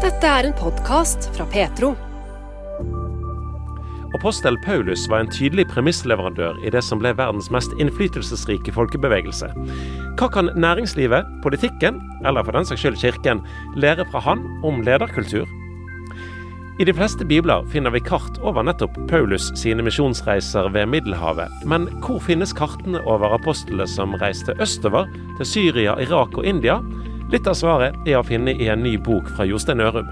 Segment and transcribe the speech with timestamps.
[0.00, 1.90] Dette er en podkast fra Petro.
[4.16, 9.50] Apostel Paulus var en tydelig premissleverandør i det som ble verdens mest innflytelsesrike folkebevegelse.
[10.16, 13.44] Hva kan næringslivet, politikken, eller for den saks skyld kirken,
[13.76, 15.44] lære fra han om lederkultur?
[16.80, 21.52] I de fleste bibler finner vi kart over nettopp Paulus sine misjonsreiser ved Middelhavet.
[21.68, 26.80] Men hvor finnes kartene over apostlene som reiste østover, til Syria, Irak og India?
[27.30, 30.08] Litt av svaret er å finne i en ny bok fra Jostein Ørum.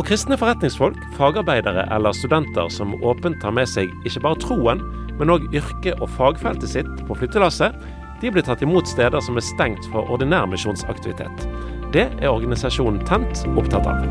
[0.00, 4.80] Og kristne forretningsfolk, fagarbeidere eller studenter som åpent tar med seg ikke bare troen,
[5.18, 7.76] men òg yrket og fagfeltet sitt på flyttelasset,
[8.22, 11.44] de blir tatt imot steder som er stengt for ordinær misjonsaktivitet.
[11.92, 14.06] Det er organisasjonen Tent opptatt av.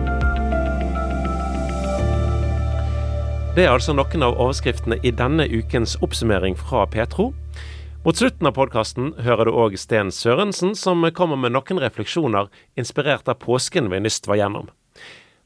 [3.57, 7.31] Det er altså noen av overskriftene i denne ukens oppsummering fra Petro.
[8.03, 13.29] Mot slutten av podkasten hører du òg Sten Sørensen, som kommer med noen refleksjoner inspirert
[13.29, 14.71] av påsken vi nyst var gjennom.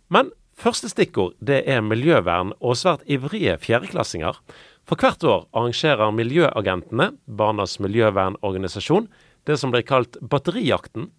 [0.08, 4.40] Men første stikkord det er miljøvern og svært ivrige fjerdeklassinger.
[4.88, 9.10] For hvert år arrangerer Miljøagentene, Barnas miljøvernorganisasjon,
[9.44, 11.10] det som blir kalt Batterijakten.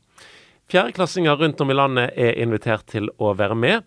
[0.72, 3.84] Fjerdeklassinger rundt om i landet er invitert til å være med,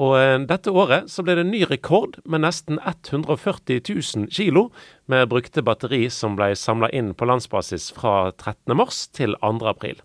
[0.00, 4.70] og eh, dette året så ble det ny rekord med nesten 140 000 kilo
[5.10, 10.00] med brukte batteri som ble samla inn på landsbasis fra 13.3 til 2.4.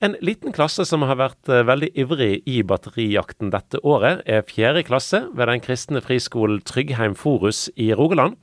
[0.00, 4.86] En liten klasse som har vært eh, veldig ivrig i batterijakten dette året, er fjerde
[4.88, 8.40] klasse ved den kristne friskolen Tryggheim Forus i Rogaland.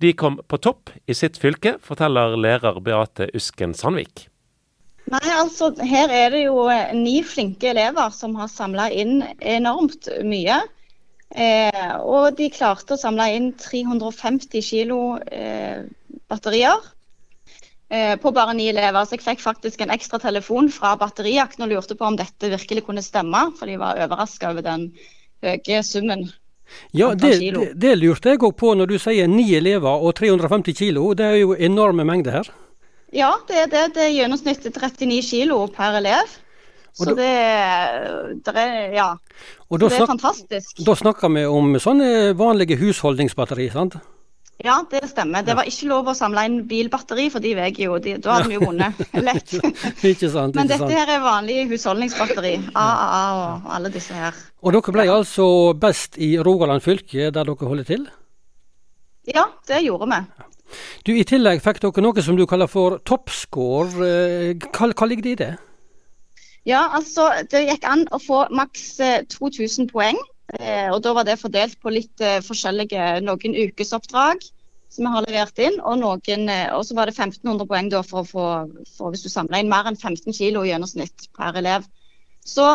[0.00, 4.29] De kom på topp i sitt fylke, forteller lærer Beate Usken Sandvik.
[5.10, 10.06] Nei, altså Her er det jo eh, ni flinke elever som har samla inn enormt
[10.26, 10.60] mye.
[11.30, 15.00] Eh, og de klarte å samle inn 350 kilo
[15.30, 15.86] eh,
[16.30, 16.78] batterier
[17.90, 19.06] eh, på bare ni elever.
[19.06, 22.86] Så jeg fikk faktisk en ekstra telefon fra batterijakten og lurte på om dette virkelig
[22.86, 24.90] kunne stemme, for de var overraska over den
[25.42, 26.28] høye summen.
[26.94, 30.76] Ja, det, det, det lurte jeg òg på når du sier ni elever og 350
[30.78, 31.08] kilo.
[31.18, 32.50] Det er jo enorme mengder her.
[33.12, 33.84] Ja, det er det.
[33.96, 36.38] Det er gjennomsnittet 39 kilo per elev.
[36.92, 37.34] Så da, det,
[38.44, 39.10] det, er, ja.
[39.70, 40.80] det er snak, fantastisk.
[40.86, 44.00] Da snakker vi om sånne vanlige husholdningsbatteri, sant?
[44.60, 45.44] Ja, det stemmer.
[45.46, 48.50] Det var ikke lov å samle inn bilbatteri, for de veier jo de, Da hadde
[48.50, 49.54] vi jo vunnet lett.
[50.04, 52.56] ikke sant, Men dette her er vanlig husholdningsbatteri.
[52.74, 54.36] AAA og alle disse her.
[54.60, 55.46] Og dere ble altså
[55.80, 58.04] best i Rogaland fylke, der dere holder til?
[59.30, 60.20] Ja, det gjorde vi.
[61.06, 64.10] Du, I tillegg fikk dere noe som du kaller for toppscore.
[64.60, 65.52] Hva, hva ligger det i det?
[66.68, 69.00] Ja, altså Det gikk an å få maks
[69.32, 70.18] 2000 poeng.
[70.58, 74.42] Eh, og Da var det fordelt på litt eh, forskjellige noen ukesoppdrag
[74.90, 75.78] som vi har levert inn.
[75.80, 78.46] Og, eh, og så var det 1500 poeng da for å få
[78.96, 81.86] for hvis du samla inn mer enn 15 kg i gjennomsnitt per elev.
[82.46, 82.66] Så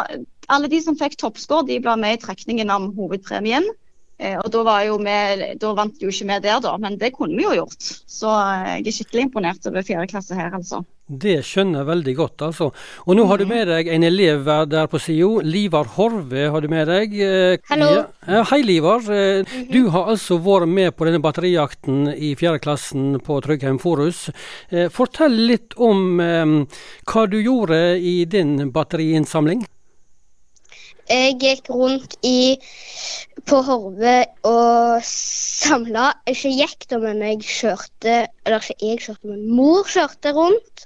[0.47, 3.66] alle de som fikk toppscore, de ble med i trekningen om hovedpremien.
[4.15, 7.43] Eh, og da, vi, da, vant jo ikke vi der, da, men det kunne vi
[7.43, 7.87] jo gjort.
[8.07, 10.85] Så eh, jeg er skikkelig imponert over fjerde klasse her, altså.
[11.05, 12.69] Det skjønner jeg veldig godt, altså.
[13.05, 15.35] Og nå har du med deg en elev der på SIO.
[15.45, 17.13] Livar Horve har du med deg.
[17.21, 17.91] Eh, Hallo.
[18.25, 19.03] Ja, hei, Livar.
[19.69, 24.29] Du har altså vært med på denne batterijakten i fjerde klassen på Tryggheim Forus.
[24.95, 29.67] Fortell litt om hva du gjorde i din batteriinnsamling.
[31.05, 32.57] Jeg gikk rundt i,
[33.45, 34.16] på Horve
[34.47, 40.33] og samla Ikke gikk da, men jeg kjørte Eller ikke jeg kjørte, men mor kjørte
[40.33, 40.85] rundt.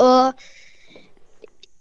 [0.00, 0.32] Og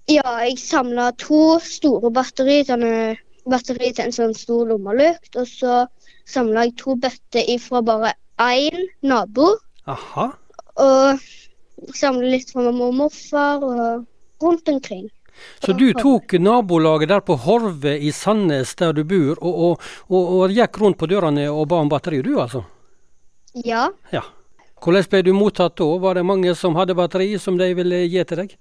[0.10, 3.16] ja, jeg samla to store batteri, sånne
[3.50, 5.38] batteri til en sånn stor lommelykt.
[5.40, 5.84] Og så
[6.30, 9.54] samla jeg to bøtter ifra bare én nabo.
[9.90, 10.32] Aha.
[10.84, 15.08] Og samla litt fra mamma og morfar og rundt omkring.
[15.64, 20.34] Så du tok nabolaget der på Horve i Sandnes, der du bor, og, og, og,
[20.40, 22.64] og gikk rundt på dørene og ba om batteri, du altså?
[23.66, 23.90] Ja.
[24.14, 24.24] ja.
[24.80, 25.88] Hvordan ble du mottatt da?
[26.00, 28.56] Var det mange som hadde batteri som de ville gi til deg?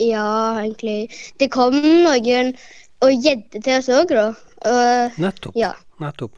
[0.00, 1.12] Ja, egentlig.
[1.38, 2.54] Det kom noen
[3.02, 4.28] og gjedde til oss òg, da.
[4.62, 5.56] Og, Nettopp.
[5.58, 5.74] Ja.
[6.00, 6.32] Nettopp.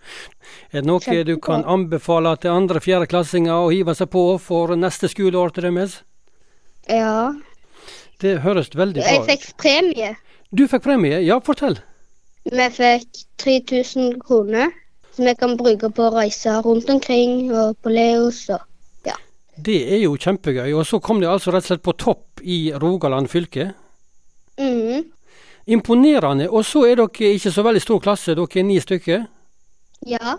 [0.72, 5.10] Er det noe du kan anbefale til andre fjerdeklassinger å hive seg på for neste
[5.12, 6.00] skoleår til deres?
[6.90, 7.32] Ja.
[8.22, 9.28] Det høres veldig bra ut.
[9.28, 10.14] Jeg fikk premie.
[10.55, 11.19] Du fikk premie?
[11.25, 11.78] Ja, fortell.
[12.44, 14.70] Vi fikk 3000 kroner
[15.14, 18.62] som vi kan bruke på å reise rundt omkring og på Leos og
[19.06, 19.16] ja.
[19.56, 20.72] Det er jo kjempegøy.
[20.75, 23.70] Og så kom de altså rett og slett på topp i Rogaland fylke.
[24.58, 25.06] Mm.
[25.66, 26.50] Imponerende.
[26.50, 29.25] Og så er dere ikke så veldig stor klasse, dere er ni stykker?
[30.06, 30.38] Ja.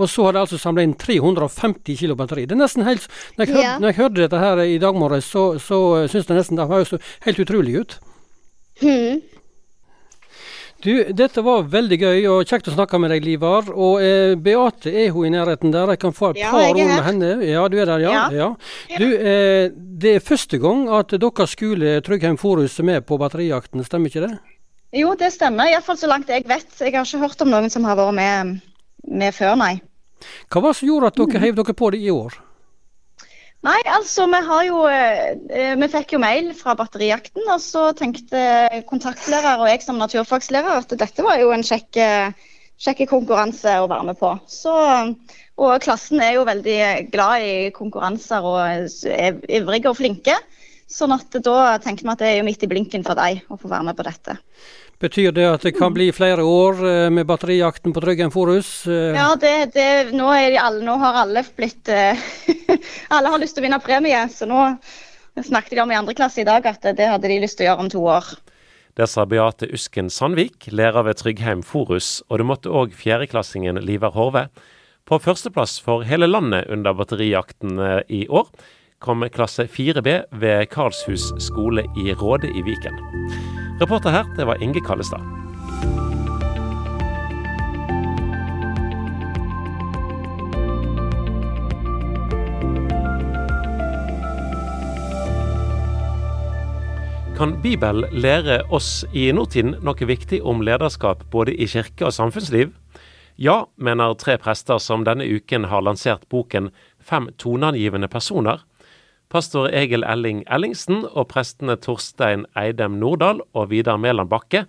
[0.00, 2.46] Og så har de altså samla inn 350 kg batteri.
[2.48, 3.74] Det er nesten helt, når jeg, hørte, ja.
[3.78, 5.80] når jeg hørte dette her i dag morges, så, så
[6.10, 7.98] syns jeg nesten det høres helt utrolig ut.
[8.80, 9.20] Mm.
[10.80, 13.66] Du, dette var veldig gøy og kjekt å snakke med deg, Livar.
[13.74, 15.92] Og eh, Beate, er hun i nærheten der?
[15.92, 17.32] Jeg kan få et Ja, par ord med henne.
[17.44, 18.14] Ja, du er der, ja.
[18.32, 18.46] Ja.
[18.88, 19.00] ja.
[19.02, 19.66] Du, eh,
[20.00, 24.24] det er første gang at deres skole Tryggheim Forus er med på batterijakten, stemmer ikke
[24.24, 24.32] det?
[24.96, 25.68] Jo, det stemmer.
[25.68, 26.72] Iallfall så langt jeg vet.
[26.80, 28.56] Jeg har ikke hørt om noen som har vært med,
[29.20, 29.74] med før, nei.
[30.50, 31.26] Hva var det som gjorde at Mm.
[31.26, 32.38] dere heiv dere på det i år?
[33.60, 37.90] Nei, altså vi har jo eh, eh, Vi fikk jo mail fra batterijakten, og så
[37.96, 38.40] tenkte
[38.88, 42.32] kontaktlærer og jeg som naturfagslærer at dette var jo en kjekk, eh,
[42.80, 44.32] kjekk konkurranse å være med på.
[44.48, 44.72] Så,
[45.60, 48.60] og klassen er jo veldig glad i konkurranser og
[49.12, 50.38] er ivrige og flinke.
[50.90, 53.60] Sånn at da tenkte vi at det er jo midt i blinken for deg å
[53.60, 54.38] få være med på dette.
[55.00, 58.86] Betyr det at det kan bli flere år eh, med batterijakten på Tryggheim Forus?
[58.86, 62.20] Eh, Ja, det, det, nå, er de alle, nå har alle blitt eh,
[63.16, 64.66] Alle har lyst til å vinne premie, så nå
[65.40, 67.70] snakket de om i andre klasse i dag at det hadde de lyst til å
[67.70, 68.28] gjøre om to år.
[68.98, 74.12] Det sa Beate Usken Sandvik, lærer ved Tryggheim Forus, og det måtte òg fjerdeklassingen Livar
[74.12, 74.50] Horve.
[75.08, 77.80] På førsteplass for hele landet under batterijakten
[78.12, 78.52] i år
[79.00, 83.59] kom klasse 4B ved Karlshus skole i Råde i Viken.
[83.80, 85.20] Reporter her, det var Inge Kallestad.
[97.36, 102.74] Kan Bibelen lære oss i nåtiden noe viktig om lederskap både i kirke og samfunnsliv?
[103.40, 106.68] Ja, mener tre prester som denne uken har lansert boken
[107.00, 108.60] Fem toneangivende personer.
[109.30, 114.64] Pastor Egil Elling Ellingsen og prestene Torstein Eidem Nordahl og Vidar Mæland Bakke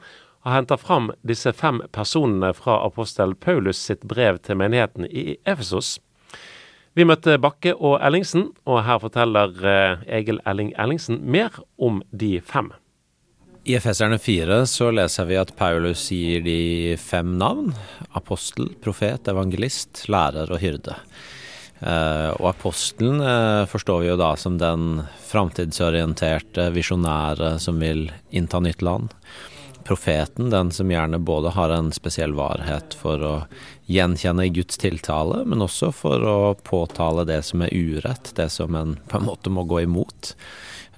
[0.46, 5.96] har henta fram disse fem personene fra apostel Paulus sitt brev til menigheten i Efesos.
[6.94, 12.36] Vi møtte Bakke og Ellingsen, og her forteller eh, Egil Elling Ellingsen mer om de
[12.46, 12.70] fem.
[13.66, 17.74] I Efeserne 4 så leser vi at Paulus gir de fem navn.
[18.14, 21.02] Apostel, profet, evangelist, lærer og hyrde.
[21.82, 25.02] Eh, og apostelen eh, forstår vi jo da som den
[25.32, 29.16] framtidsorienterte, visjonære som vil innta nytt land.
[29.88, 33.34] Profeten, den som gjerne både har en spesiell varhet for å
[33.90, 39.00] gjenkjenne Guds tiltale, men også for å påtale det som er urett, det som en
[39.10, 40.36] på en måte må gå imot.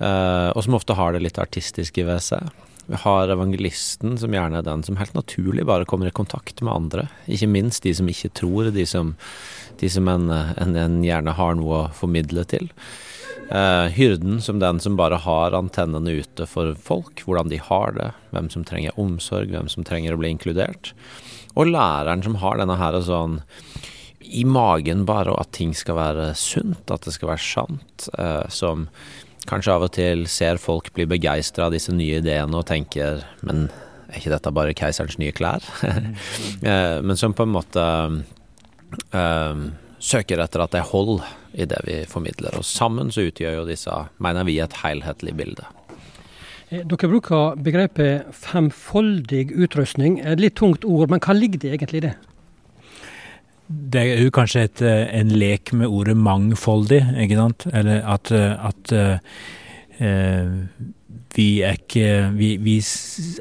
[0.03, 2.51] Eh, og som ofte har det litt artistiske ved seg.
[2.85, 6.74] Vi har evangelisten, som gjerne er den som helt naturlig bare kommer i kontakt med
[6.74, 7.07] andre.
[7.31, 9.13] Ikke minst de som ikke tror, de som,
[9.80, 12.68] de som en, en, en gjerne har noe å formidle til.
[13.53, 18.09] Eh, hyrden som den som bare har antennene ute for folk, hvordan de har det,
[18.35, 20.94] hvem som trenger omsorg, hvem som trenger å bli inkludert.
[21.53, 23.41] Og læreren som har denne her sånn
[24.24, 28.07] i magen bare, og at ting skal være sunt, at det skal være sant.
[28.18, 28.88] Eh, som
[29.49, 33.67] kanskje av og til ser folk bli begeistra av disse nye ideene og tenker men
[34.13, 35.65] er ikke dette bare keiserens nye klær?
[36.69, 37.85] eh, men som på en måte
[39.11, 39.63] um,
[40.03, 41.23] søker etter at det er hold
[41.53, 42.57] i det vi formidler.
[42.59, 43.93] Og sammen så utgjør jo disse,
[44.23, 45.65] mener vi, et helhetlig bilde.
[46.69, 50.19] Eh, Dere bruker begrepet femfoldig utrustning.
[50.21, 52.15] Et litt tungt ord, men hva ligger det egentlig i det?
[53.93, 57.67] Det er jo kanskje et, eh, en lek med ordet mangfoldig, ikke sant?
[57.73, 60.59] Eller at, eh, at eh,
[61.35, 62.77] vi er ikke vi, vi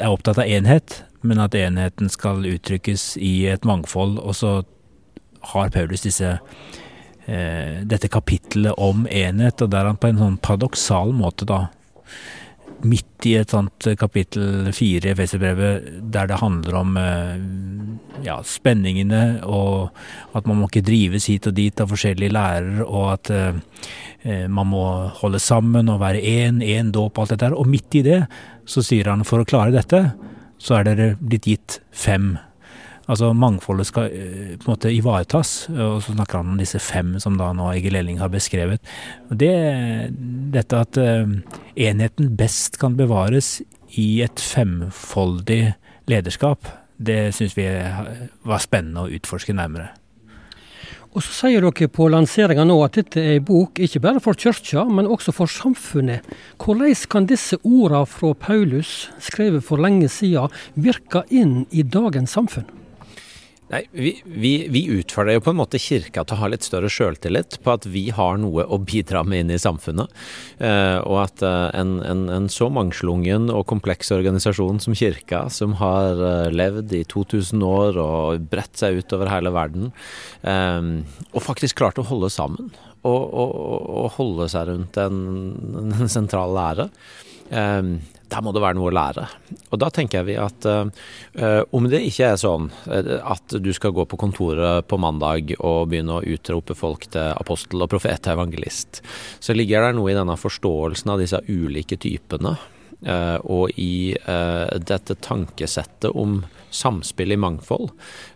[0.01, 4.19] er opptatt av enhet, men at enheten skal uttrykkes i et mangfold.
[4.19, 4.63] Og så
[5.53, 6.39] har Paulus disse
[7.27, 11.67] eh, dette kapittelet om enhet, og der han på en sånn paradoksal måte da
[12.89, 17.35] midt i et sånt kapittel fire i Efeserbrevet, der det handler om eh,
[18.27, 19.93] ja, spenningene, og
[20.37, 23.61] at man må ikke drives hit og dit av forskjellige lærere, og at eh,
[24.23, 24.85] eh, man må
[25.23, 27.59] holde sammen og være én, én dåp og alt dette her.
[27.59, 28.23] Og midt i det
[28.69, 30.05] så sier han for å klare dette,
[30.63, 32.35] så er dere blitt gitt fem.
[33.11, 37.17] Altså mangfoldet skal eh, på en måte ivaretas, og så snakker han om disse fem
[37.23, 38.83] som da nå Egil Elling har beskrevet.
[39.31, 39.55] Og det,
[40.55, 41.35] dette at eh,
[41.89, 43.57] enheten best kan bevares
[43.99, 45.65] i et femfoldig
[46.11, 46.69] lederskap,
[47.03, 47.67] det syns vi
[48.47, 49.91] var spennende å utforske nærmere.
[51.13, 54.39] Og så sier dere på lanseringa nå at dette er en bok ikke bare for
[54.39, 56.25] kirka, men også for samfunnet.
[56.57, 62.71] Hvordan kan disse ordene fra Paulus, skrevet for lenge siden, virke inn i dagens samfunn?
[63.73, 66.91] Nei, vi, vi, vi utfordrer jo på en måte kirka til å ha litt større
[66.93, 70.13] sjøltillit på at vi har noe å bidra med inn i samfunnet.
[70.61, 75.79] Eh, og at eh, en, en, en så mangslungen og kompleks organisasjon som kirka, som
[75.81, 79.89] har eh, levd i 2000 år og bredt seg ut over hele verden,
[80.43, 82.73] og faktisk klart å holde sammen.
[83.09, 83.53] Og, og,
[84.03, 85.23] og holde seg rundt en,
[85.81, 86.91] en sentral lære.
[88.33, 89.27] Eh, der må det være noe å lære.
[89.71, 90.89] Og da tenker vi at uh,
[91.77, 96.19] om det ikke er sånn at du skal gå på kontoret på mandag og begynne
[96.19, 99.03] å utrope folk til apostel og profet og evangelist,
[99.41, 104.79] så ligger det noe i denne forståelsen av disse ulike typene Eh, og i eh,
[104.79, 106.43] dette tankesettet om
[106.73, 107.91] samspill i mangfold,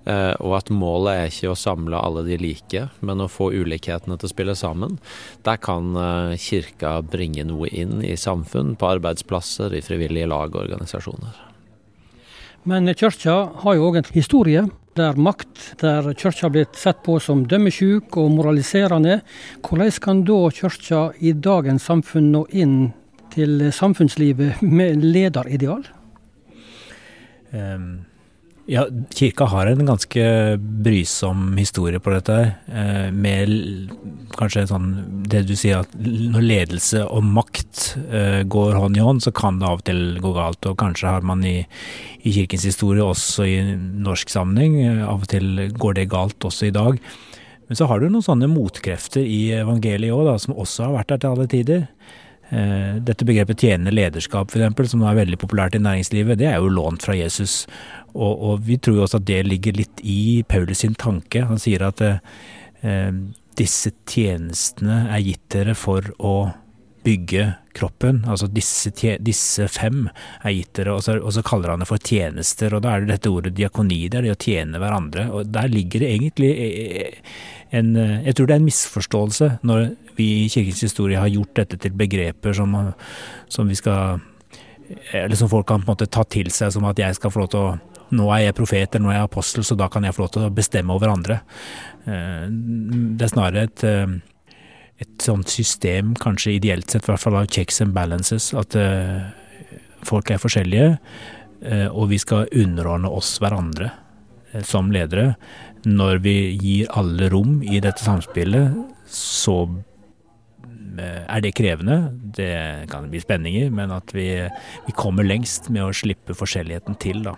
[0.04, 4.18] eh, og at målet er ikke å samle alle de like, men å få ulikhetene
[4.18, 4.99] til å spille sammen,
[5.46, 5.94] der kan
[6.40, 11.46] kirka bringe noe inn i samfunn, på arbeidsplasser, i frivillige lag og organisasjoner.
[12.66, 17.18] Men kirka har jo òg en historie der makt, der kirka har blitt sett på
[17.23, 19.20] som dømmesjuk og moraliserende.
[19.62, 22.78] Hvordan kan da kirka i dagens samfunn nå inn
[23.37, 25.87] til samfunnslivet med lederideal?
[27.52, 28.05] Um,
[28.66, 28.83] ja,
[29.14, 30.23] kirka har en ganske
[30.59, 32.38] brysom historie på dette.
[32.66, 33.93] Uh, med
[34.37, 34.88] kanskje sånn
[35.31, 39.61] det du sier at når ledelse og makt uh, går hånd i hånd, så kan
[39.61, 40.66] det av og til gå galt.
[40.66, 41.61] Og kanskje har man i,
[42.26, 46.71] i kirkens historie, også i norsk sammenheng, uh, av og til går det galt også
[46.71, 47.00] i dag.
[47.66, 51.23] Men så har du noen sånne motkrefter i evangeliet òg, som også har vært der
[51.23, 51.87] til alle tider.
[52.50, 56.71] Eh, dette begrepet tjenende lederskap, f.eks., som er veldig populært i næringslivet, det er jo
[56.71, 57.65] lånt fra Jesus.
[58.15, 61.43] Og, og vi tror også at det ligger litt i Paulus sin tanke.
[61.49, 63.11] Han sier at eh,
[63.59, 66.37] disse tjenestene er gitt dere for å
[67.06, 67.46] bygge
[67.76, 68.22] kroppen.
[68.26, 68.90] Altså disse,
[69.22, 70.06] disse fem
[70.42, 72.75] er gitt dere, og og så, kaller han det for tjenester.
[72.75, 75.28] Og da er det dette ordet diakoni, det er det å tjene hverandre.
[75.30, 77.20] Og der ligger det egentlig eh,
[77.76, 81.78] en Jeg tror det er en misforståelse når vi i kirkens historie har gjort dette
[81.82, 82.76] til begreper som,
[83.52, 84.20] som vi skal
[85.12, 87.42] Eller som folk kan på en måte ta til seg som at jeg skal få
[87.42, 87.75] lov til å
[88.14, 90.32] nå er jeg profet eller nå er jeg apostel, så da kan jeg få lov
[90.34, 91.40] til å bestemme over andre.
[92.06, 92.44] Eh,
[93.18, 94.06] det er snarere et, eh,
[95.03, 99.26] et sånt system, kanskje ideelt sett, i hvert fall av checks and balances, at eh,
[100.07, 100.95] folk er forskjellige,
[101.67, 103.88] og vi skal underordne oss hverandre
[104.69, 105.33] som ledere.
[105.88, 108.76] Når vi gir alle rom i dette samspillet,
[109.11, 109.57] så
[110.99, 112.11] Eh, er det krevende.
[112.37, 114.29] Det kan bli spenninger, men at vi,
[114.87, 117.37] vi kommer lengst med å slippe forskjelligheten til, da.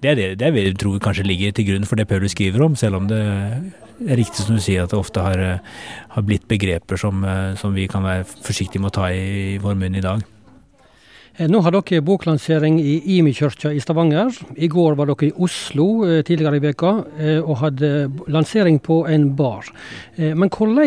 [0.00, 2.76] Det er det, det vi tror kanskje ligger til grunn for det Paulus skriver om,
[2.78, 5.60] selv om det er riktig som du sier at det ofte har,
[6.14, 9.76] har blitt begreper som, eh, som, vi kan være forsiktige med å ta i, vår
[9.76, 10.24] munn i dag.
[11.36, 14.32] Eh, nå har dere boklansering i Imi-kirka i Stavanger.
[14.56, 15.90] I går var dere i Oslo
[16.24, 16.96] tidligere i veka
[17.44, 19.68] og hadde lansering på en bar.
[20.16, 20.80] Men hvordan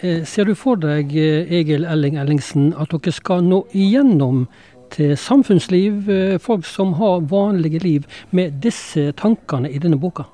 [0.00, 4.46] Eh, ser du for deg, eh, Egil Elling Ellingsen, at dere skal nå igjennom
[4.94, 10.26] til samfunnsliv, eh, folk som har vanlige liv, med disse tankene i denne boka?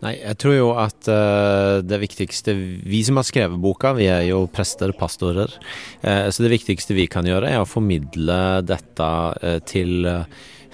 [0.00, 4.22] Nei, jeg tror jo at uh, det viktigste Vi som har skrevet boka, vi er
[4.30, 5.52] jo prester, pastorer.
[6.00, 9.10] Uh, så det viktigste vi kan gjøre, er å formidle dette
[9.44, 10.08] uh, til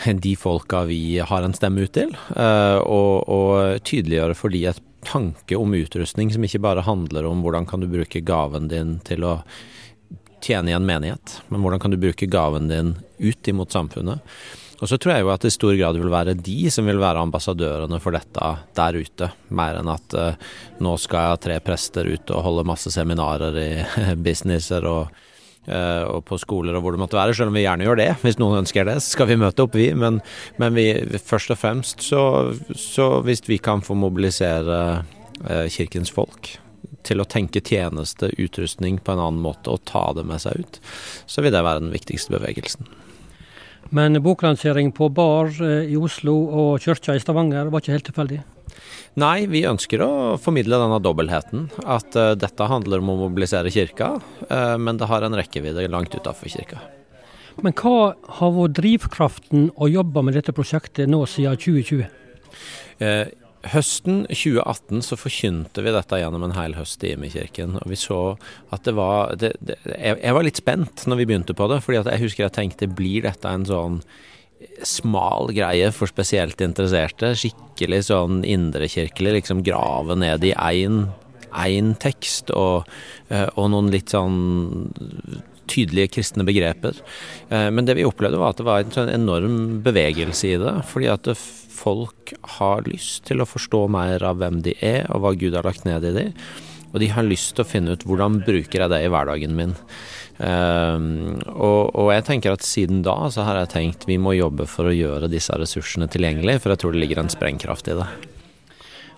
[0.07, 2.11] de folka vi har en stemme ut til.
[2.37, 7.65] Og, og tydeliggjøre for de et tanke om utrustning som ikke bare handler om hvordan
[7.71, 9.38] kan du bruke gaven din til å
[10.45, 14.23] tjene i en menighet, men hvordan kan du bruke gaven din ut imot samfunnet.
[14.76, 17.00] Og så tror jeg jo at det i stor grad vil være de som vil
[17.00, 20.50] være ambassadørene for dette der ute, mer enn at uh,
[20.85, 23.71] nå skal jeg ha tre prester ut og holde masse seminarer i
[24.26, 25.09] businesser og
[25.71, 28.11] uh, og på skoler og hvor det måtte være, selv om vi gjerne gjør det.
[28.21, 29.88] Hvis noen ønsker det, så skal vi møte opp, vi.
[29.97, 30.21] Men,
[30.61, 30.90] men vi,
[31.25, 32.23] først og fremst så,
[32.76, 36.59] så, hvis vi kan få mobilisere uh, kirkens folk
[37.07, 40.81] til å tenke tjeneste, utrustning på en annen måte og ta det med seg ut,
[41.31, 42.89] så vil det være den viktigste bevegelsen.
[43.95, 48.41] Men boklansering på bar eh, i Oslo og kirka i Stavanger var ikke helt tilfeldig?
[49.17, 50.11] Nei, vi ønsker å
[50.43, 51.71] formidle denne dobbeltheten.
[51.89, 54.11] At uh, dette handler om å mobilisere kirka,
[54.51, 56.83] uh, men det har en rekkevidde langt utafor kirka.
[57.65, 62.05] Men hva har vært drivkraften å jobbe med dette prosjektet nå siden 2020?
[63.01, 63.25] Uh,
[63.73, 67.79] høsten 2018 så forkynte vi dette gjennom en hel høst i Imekirken.
[67.83, 68.21] Og vi så
[68.75, 72.03] at det var det, det, jeg, var litt spent når vi begynte på det, fordi
[72.03, 74.01] jeg husker jeg tenkte blir dette en sånn
[74.87, 77.35] smal greie for spesielt interesserte.
[77.37, 82.89] Skikkelig sånn indrekirkelig, liksom grave ned i én tekst og,
[83.29, 84.93] eh, og, noen litt sånn
[85.67, 86.99] tydelige kristne begreper.
[87.51, 90.75] Eh, men det vi opplevde var at det var en sånn enorm bevegelse i det.
[90.91, 91.31] Fordi at
[91.76, 95.66] folk har lyst til å forstå mer av hvem de er, og hva Gud har
[95.66, 96.47] lagt ned i dem.
[96.92, 99.75] Og de har lyst til å finne ut hvordan bruker jeg det i hverdagen min.
[100.37, 104.66] Um, og, og, jeg tenker at siden da så har jeg tenkt vi må jobbe
[104.68, 108.09] for å gjøre disse ressursene tilgjengelige, for jeg tror det ligger en sprengkraft i det.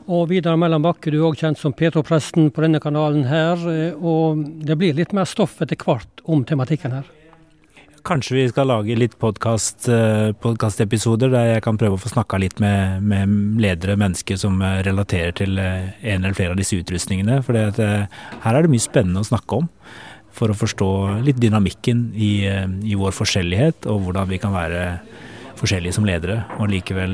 [0.08, 3.60] Og Vidar Mellan Bakke, du er òg kjent som Petropresten på denne kanalen her.
[4.00, 7.10] Og det blir litt mer stoff etter hvert om tematikken her?
[8.08, 13.02] Kanskje vi skal lage litt podkastepisoder der jeg kan prøve å få snakka litt med,
[13.04, 13.24] med,
[13.60, 14.54] ledere, mennesker som
[14.86, 17.36] relaterer til en eller flere av disse utrustningene.
[17.46, 19.66] For her er det mye spennende å snakke om.
[20.38, 20.90] For å forstå
[21.26, 24.82] litt dynamikken i, i vår forskjellighet, og hvordan vi kan være
[25.58, 27.12] forskjellige som ledere, og likevel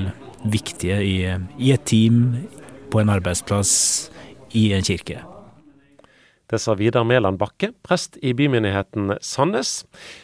[0.52, 1.16] viktige i,
[1.58, 2.14] i et team,
[2.92, 3.70] på en arbeidsplass,
[4.54, 5.33] i en kirke.
[6.54, 9.80] Det sa Vidar Mæland Bakke, prest i bymenigheten Sandnes.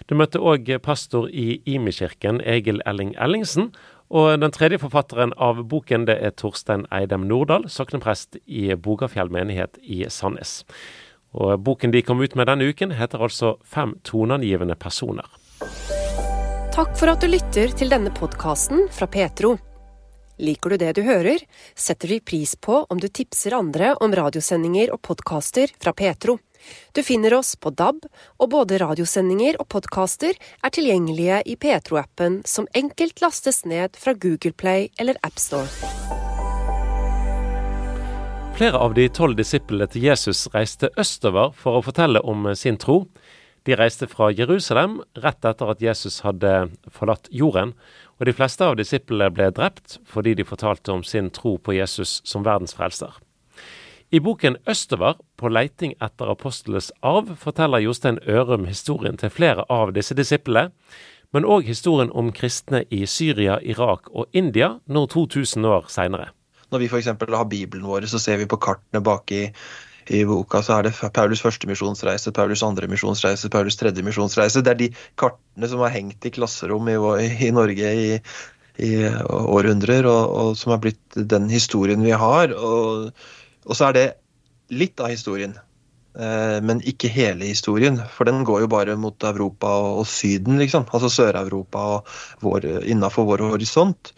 [0.06, 3.72] Du møtte òg pastor i Imi-kirken, Egil Elling Ellingsen.
[4.14, 9.80] Og den tredje forfatteren av boken det er Torstein Eidem Nordahl, sokneprest i Bogafjell menighet
[9.82, 10.60] i Sandnes.
[11.34, 15.26] Og Boken de kom ut med denne uken, heter altså Fem toneangivende personer.
[16.70, 19.56] Takk for at du lytter til denne podkasten fra Petro.
[20.40, 21.42] Liker du det du hører,
[21.76, 26.38] setter vi pris på om du tipser andre om radiosendinger og podkaster fra Petro.
[26.97, 28.06] Du finner oss på DAB,
[28.40, 34.52] og både radiosendinger og podkaster er tilgjengelige i Petro-appen, som enkelt lastes ned fra Google
[34.56, 35.68] Play eller AppStore.
[38.56, 43.06] Flere av de tolv disiplene til Jesus reiste østover for å fortelle om sin tro.
[43.68, 47.75] De reiste fra Jerusalem rett etter at Jesus hadde forlatt jorden,
[48.20, 52.20] og de fleste av disiplene ble drept fordi de fortalte om sin tro på Jesus
[52.28, 53.16] som verdens frelser.
[54.12, 59.92] I boken 'Østover på leiting etter apostlenes arv' forteller Jostein Ørum historien til flere av
[59.92, 60.72] disse disiplene,
[61.32, 66.28] men òg historien om kristne i Syria, Irak og India nå 2000 år seinere.
[66.70, 67.06] Når vi f.eks.
[67.06, 69.30] har Bibelen vår, så ser vi på kartene bak
[70.11, 74.62] i boka så er det Paulus første misjonsreise, Paulus andre misjonsreise, Paulus tredje misjonsreise.
[74.67, 74.88] Det er de
[75.21, 76.97] kartene som har hengt i klasserom i,
[77.47, 78.09] i Norge i,
[78.83, 82.55] i århundrer, og, og, som har blitt den historien vi har.
[82.57, 83.12] Og,
[83.67, 84.07] og så er det
[84.75, 85.55] litt av historien,
[86.19, 88.02] eh, men ikke hele historien.
[88.11, 90.90] For den går jo bare mot Europa og, og Syden, liksom.
[90.90, 92.12] Altså Sør-Europa og
[92.43, 94.14] vår, innafor vår horisont.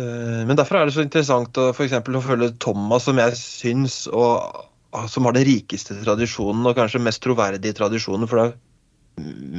[0.00, 4.06] Eh, men derfor er det så interessant å, for å følge Thomas, som jeg syns
[4.08, 4.70] og
[5.08, 8.28] som har den rikeste tradisjonen og kanskje mest troverdige tradisjonen.
[8.28, 8.58] For det er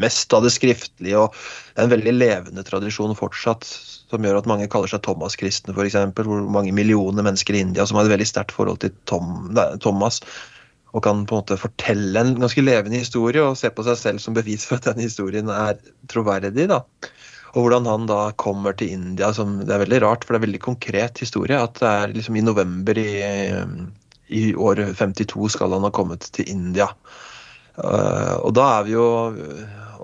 [0.04, 1.36] mest av det skriftlige og
[1.82, 5.98] en veldig levende tradisjon fortsatt som gjør at mange kaller seg Thomas-kristne, f.eks.
[6.17, 9.72] Hvor mange millioner mennesker i India som har et veldig sterkt forhold til Tom, nei,
[9.82, 10.22] Thomas.
[10.93, 14.22] Og kan på en måte fortelle en ganske levende historie og se på seg selv
[14.22, 15.80] som bevis for at den historien er
[16.12, 16.67] troverdig.
[16.69, 16.84] da.
[17.54, 19.32] Og hvordan han da kommer til India.
[19.34, 21.58] Som, det er veldig rart, for det er veldig konkret historie.
[21.58, 23.10] At det er liksom i november i
[24.28, 26.90] i år 52 skal han ha kommet til India.
[27.74, 29.06] Uh, og da er vi jo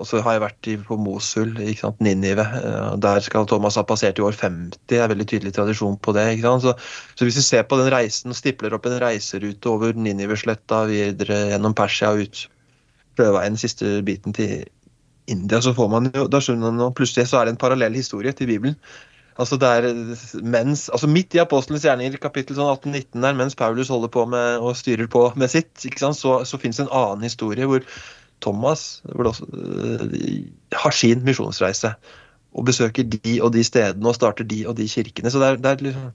[0.00, 2.42] Og så har jeg vært på Mosul, ikke sant, Ninive.
[2.42, 4.80] Uh, der skal Thomas ha passert i år 50.
[4.88, 6.24] Det er veldig tydelig tradisjon på det.
[6.32, 6.72] ikke sant, så,
[7.14, 11.42] så, hvis vi ser på den reisen, og stipler opp en reiserute over Ninivesletta videre
[11.52, 12.46] gjennom Persia og ut
[13.20, 14.64] prøveveien, siste biten til
[15.30, 18.32] India, så får man jo, da skjønner man plutselig så er det en parallell historie
[18.32, 18.80] til Bibelen.
[19.40, 19.86] Altså det er
[20.44, 24.60] mens, altså Midt i Apostlenes gjerninger, kapittel sånn 18-19 der, mens Paulus holder på med
[24.60, 27.86] og styrer på med sitt, ikke sant, så, så fins en annen historie hvor
[28.44, 30.02] Thomas hvor også, uh,
[30.82, 31.94] har sin misjonsreise.
[32.50, 35.30] Og besøker de og de stedene og starter de og de kirkene.
[35.30, 36.08] Så det er, det er liksom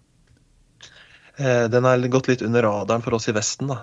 [1.71, 3.81] Den har gått litt under radaren for oss i Vesten, da.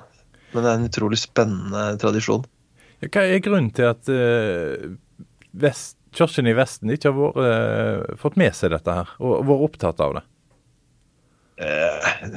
[0.52, 2.44] Men det er en utrolig spennende tradisjon.
[3.02, 4.92] Hva er grunnen til at uh,
[5.64, 9.66] vest kirken i Vesten ikke har vært, uh, fått med seg dette her, og vært
[9.68, 10.24] opptatt av det?
[11.62, 12.36] Uh,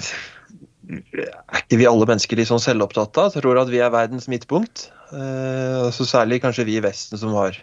[0.85, 3.29] er ikke vi alle mennesker litt sånn selvopptatte?
[3.37, 4.89] Tror at vi er verdens midtpunkt.
[5.11, 7.57] Uh, altså særlig kanskje vi i Vesten som har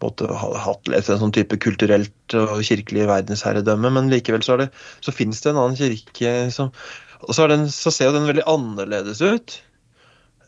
[0.00, 4.70] måte, hatt en sånn type kulturelt og kirkelig verdensherredømme, men likevel så, det,
[5.04, 6.72] så finnes det en annen kirke som
[7.20, 9.58] Og så, den, så ser den veldig annerledes ut.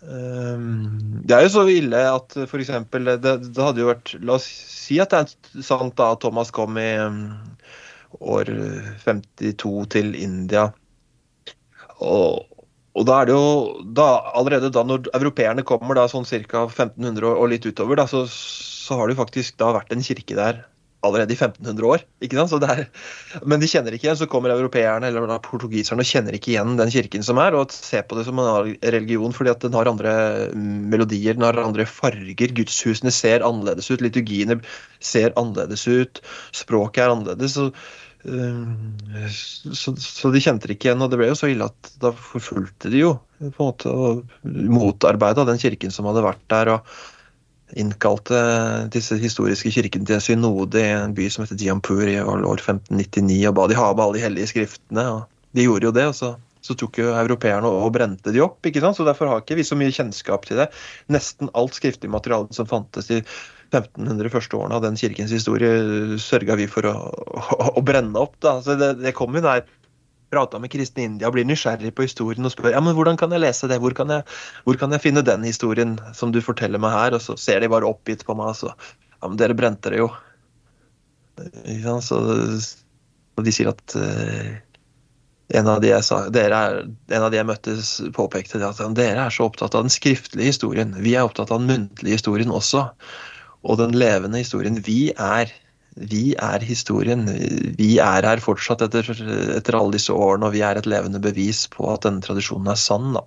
[0.02, 2.72] Ehm, det er jo så ille at f.eks.
[2.90, 6.78] Det, det hadde jo vært La oss si at det er sant da Thomas kom
[6.80, 7.20] i um,
[8.18, 8.50] år
[9.04, 10.70] 52 til India.
[12.02, 12.42] Og,
[12.98, 16.66] og da er det jo da, Allerede da når europeerne kommer da sånn ca.
[16.66, 20.38] 1500 og litt utover, da, så, så har det jo faktisk da vært en kirke
[20.38, 20.64] der
[21.02, 22.04] allerede i 1500 år.
[22.22, 22.44] ikke?
[22.62, 22.84] Er,
[23.48, 24.18] men de kjenner ikke igjen.
[24.20, 28.06] Så kommer europeerne eller portugiserne og kjenner ikke igjen den kirken som er, og ser
[28.06, 30.12] på det som en religion fordi at den har andre
[30.54, 32.54] melodier, den har andre farger.
[32.54, 34.60] Gudshusene ser annerledes ut, liturgiene
[35.02, 36.22] ser annerledes ut,
[36.54, 37.58] språket er annerledes.
[37.58, 37.70] Så,
[38.28, 39.26] uh,
[39.74, 42.14] så, så, de kjente det ikke igjen, og det ble jo så ille at da
[42.14, 46.76] forfulgte de jo på en måte og motarbeida den kirken som hadde vært der.
[46.76, 46.86] og
[47.78, 48.38] innkalte
[48.92, 53.38] disse historiske kirkene til en synode i en by som heter Diampur i år 1599,
[53.50, 55.06] og ba de ha med alle de hellige skriftene.
[55.16, 58.60] og De gjorde jo det, og så, så tok jo europeerne og brente de opp.
[58.66, 58.98] ikke sant?
[58.98, 60.70] Så Derfor har ikke vi så mye kjennskap til det.
[61.12, 63.22] Nesten alt skriftlig materiale som fantes i
[63.72, 68.36] 1500 første årene av den kirkens historie sørga vi for å, å, å, brenne opp.
[68.44, 68.58] Da.
[68.64, 69.64] Så det, det kom jo der
[70.32, 73.44] prata med kristne India, blir nysgjerrig på historien og spør ja, men hvordan kan jeg
[73.44, 74.24] lese det, hvor kan jeg,
[74.64, 77.16] hvor kan jeg finne den historien som du forteller meg her?
[77.18, 80.00] Og så ser de bare oppgitt på meg, og så ja, men dere brente det
[80.00, 80.10] jo.
[82.04, 82.18] Så,
[83.36, 84.52] og de sier at uh,
[85.52, 86.54] en av de jeg, sa, er,
[87.12, 87.76] en av de jeg møtte,
[88.16, 90.94] påpekte det at dere er så opptatt av den skriftlige historien.
[91.04, 92.86] Vi er opptatt av den muntlige historien også.
[93.62, 94.80] Og den levende historien.
[94.82, 95.52] Vi er,
[95.96, 97.26] vi er historien.
[97.76, 99.12] Vi er her fortsatt etter,
[99.56, 102.80] etter, alle disse årene, og vi er et levende bevis på at denne tradisjonen er
[102.80, 103.12] sann.
[103.16, 103.24] Da.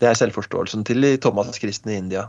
[0.00, 2.28] Det er selvforståelsen til Thomas kristne i India.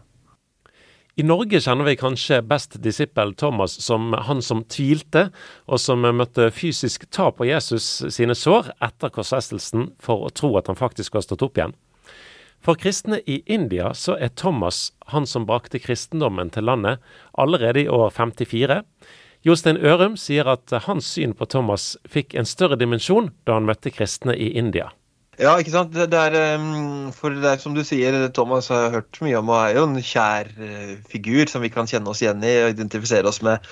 [1.19, 5.27] I Norge kjenner vi kanskje best disippel Thomas som han som tvilte,
[5.67, 10.71] og som møtte fysisk tap av Jesus sine sår etter korsfestelsen for å tro at
[10.71, 11.75] han faktisk har stått opp igjen.
[12.61, 17.01] For kristne i India så er Thomas han som brakte kristendommen til landet
[17.33, 18.83] allerede i år 54.
[19.41, 23.93] Jostein Ørum sier at hans syn på Thomas fikk en større dimensjon da han møtte
[23.93, 24.91] kristne i India.
[25.41, 25.95] Ja, ikke sant.
[25.95, 26.35] Det er,
[27.17, 29.97] for det er som du sier, Thomas har hørt mye om og er jo en
[29.97, 33.65] kjær eh, figur som vi kan kjenne oss igjen i og identifisere oss med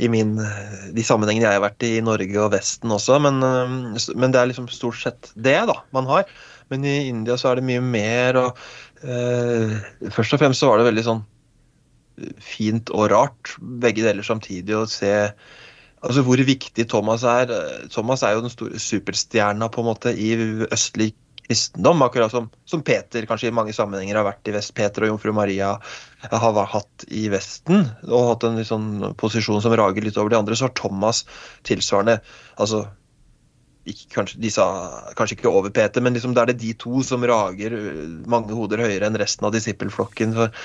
[0.00, 0.38] i min,
[0.96, 3.18] de sammenhengene jeg har vært i i Norge og Vesten også.
[3.22, 6.24] Men, men, det er liksom stort sett det da, man har.
[6.72, 8.40] Men i India så er det mye mer.
[8.40, 9.76] og eh,
[10.10, 11.22] Først og fremst så var det veldig sånn
[12.42, 15.12] fint og rart, begge deler samtidig, å se
[16.02, 17.52] altså hvor viktig Thomas er.
[17.92, 20.32] Thomas er jo den store superstjerna på en måte i
[20.72, 21.12] østlig
[21.52, 24.74] kristendom, akkurat som, som, Peter kanskje i mange sammenhenger har vært i vest.
[24.74, 25.74] Peter og jomfru Maria
[26.30, 28.88] har hatt i Vesten og hatt en sånn
[29.20, 30.56] posisjon som rager litt over de andre.
[30.56, 31.24] Så har Thomas
[31.68, 32.20] tilsvarende
[32.56, 32.86] altså
[34.14, 34.66] kanskje, sa
[35.18, 37.74] kanskje ikke over Peter, men liksom, det er det de to som rager
[38.30, 40.36] mange hoder høyere enn resten av disippelflokken.
[40.38, 40.64] For,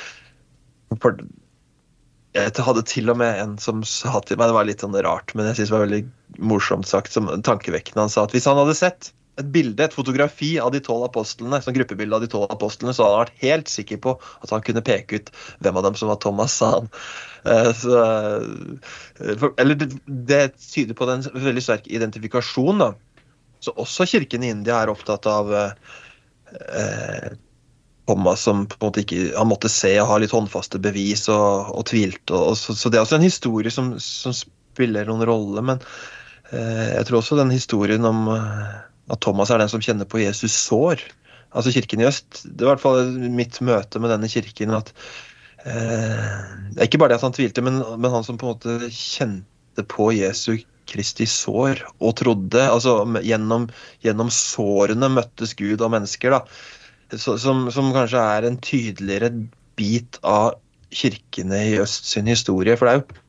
[1.02, 1.24] for
[2.36, 5.32] jeg hadde til og med en som sa til meg, det var litt sånn rart,
[5.36, 6.02] men jeg synes det var veldig
[6.52, 8.04] morsomt sagt, som tankevekkende.
[8.06, 11.60] Han sa at hvis han hadde sett et bilde, et fotografi av de tolv apostlene,
[11.62, 14.64] sånn gruppebilde av de tolv apostlene, så hadde han vært helt sikker på at han
[14.66, 15.32] kunne peke ut
[15.66, 16.90] hvem av dem som var Thomas, sa han.
[17.46, 22.94] Eh, så, eh, eller det, tyder på en veldig sterk identifikasjon, da.
[23.62, 27.32] Så også kirken i India er opptatt av eh,
[28.08, 31.74] Thomas som på en måte ikke Han måtte se og ha litt håndfaste bevis og,
[31.76, 32.36] og tvilte.
[32.36, 35.64] Og, så, så, det er også en historie som, som spiller noen rolle.
[35.66, 35.82] Men
[36.52, 38.78] eh, jeg tror også den historien om eh,
[39.12, 41.04] at Thomas er den som kjenner på Jesus sår.
[41.52, 42.46] Altså Kirken i øst.
[42.46, 44.76] Det var i hvert fall mitt møte med denne kirken.
[44.78, 44.94] at
[45.68, 46.48] eh,
[46.88, 50.14] Ikke bare det at han tvilte, men, men, han som på en måte kjente på
[50.16, 52.64] Jesu Kristi sår og trodde.
[52.64, 53.68] altså Gjennom,
[54.00, 56.38] gjennom sårene møttes Gud og mennesker.
[56.40, 56.77] da
[57.16, 59.32] som, som, kanskje er en tydeligere
[59.80, 60.58] bit av
[60.92, 62.76] kirkene i øst sin historie.
[62.78, 63.24] For det er jo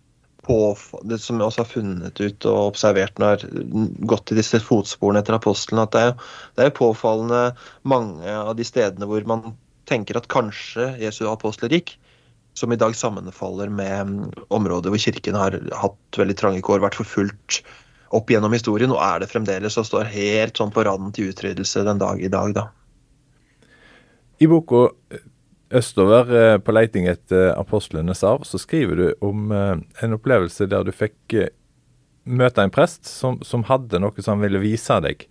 [0.49, 0.59] på,
[1.05, 4.61] det som jeg også har funnet ut og observert når jeg har gått i disse
[4.65, 6.15] fotsporene etter apostelen, at det er,
[6.57, 7.43] det er påfallende
[7.89, 9.51] mange av de stedene hvor man
[9.89, 11.95] tenker at kanskje Jesu apostler gikk,
[12.59, 17.61] som i dag sammenfaller med områder hvor kirken har hatt veldig trange kår, vært forfulgt
[18.17, 21.85] opp gjennom historien, og er det fremdeles og står helt sånn på randen til utryddelse
[21.87, 22.71] den dag i dag, da.
[24.39, 25.25] I boka eh,
[25.71, 30.87] 'Østover eh, på leiting etter apostlenes arv' så skriver du om eh, en opplevelse der
[30.87, 31.35] du fikk
[32.25, 35.27] møte en prest som, som hadde noe som han ville vise deg.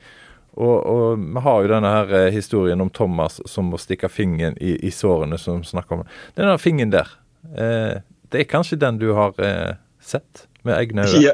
[0.58, 4.74] Og, og, vi har jo denne her historien om Thomas som må stikke fingeren i,
[4.82, 6.08] i sårene som snakker om.
[6.38, 7.12] Denne fingeren der,
[7.54, 8.00] eh,
[8.34, 10.48] det er kanskje den du har eh, sett?
[10.67, 11.23] Med egne øyne?
[11.23, 11.34] Ja,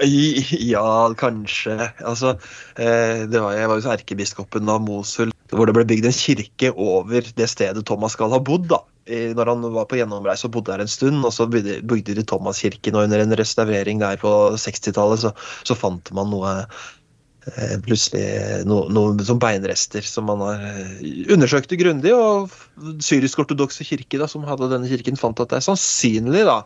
[0.61, 0.87] ja,
[1.19, 1.77] kanskje.
[2.05, 2.37] Altså,
[2.77, 6.71] eh, var, jeg var jo så erkebiskopen av Mosul, hvor det ble bygd en kirke
[6.73, 8.69] over det stedet Thomas skal ha bodd.
[8.71, 8.83] da.
[9.03, 12.95] Når han var på gjennomreise og bodde der en stund, og så bygde de Thomaskirken.
[12.95, 15.33] Og under en restaurering der på 60-tallet så,
[15.67, 21.81] så, fant man noe eh, plutselig noe, noe som beinrester som man har Undersøkt undersøkte
[21.81, 22.15] grundig.
[22.15, 26.61] Og syrisk-ortodokse kirke da, som hadde denne kirken, fant at det er sannsynlig da,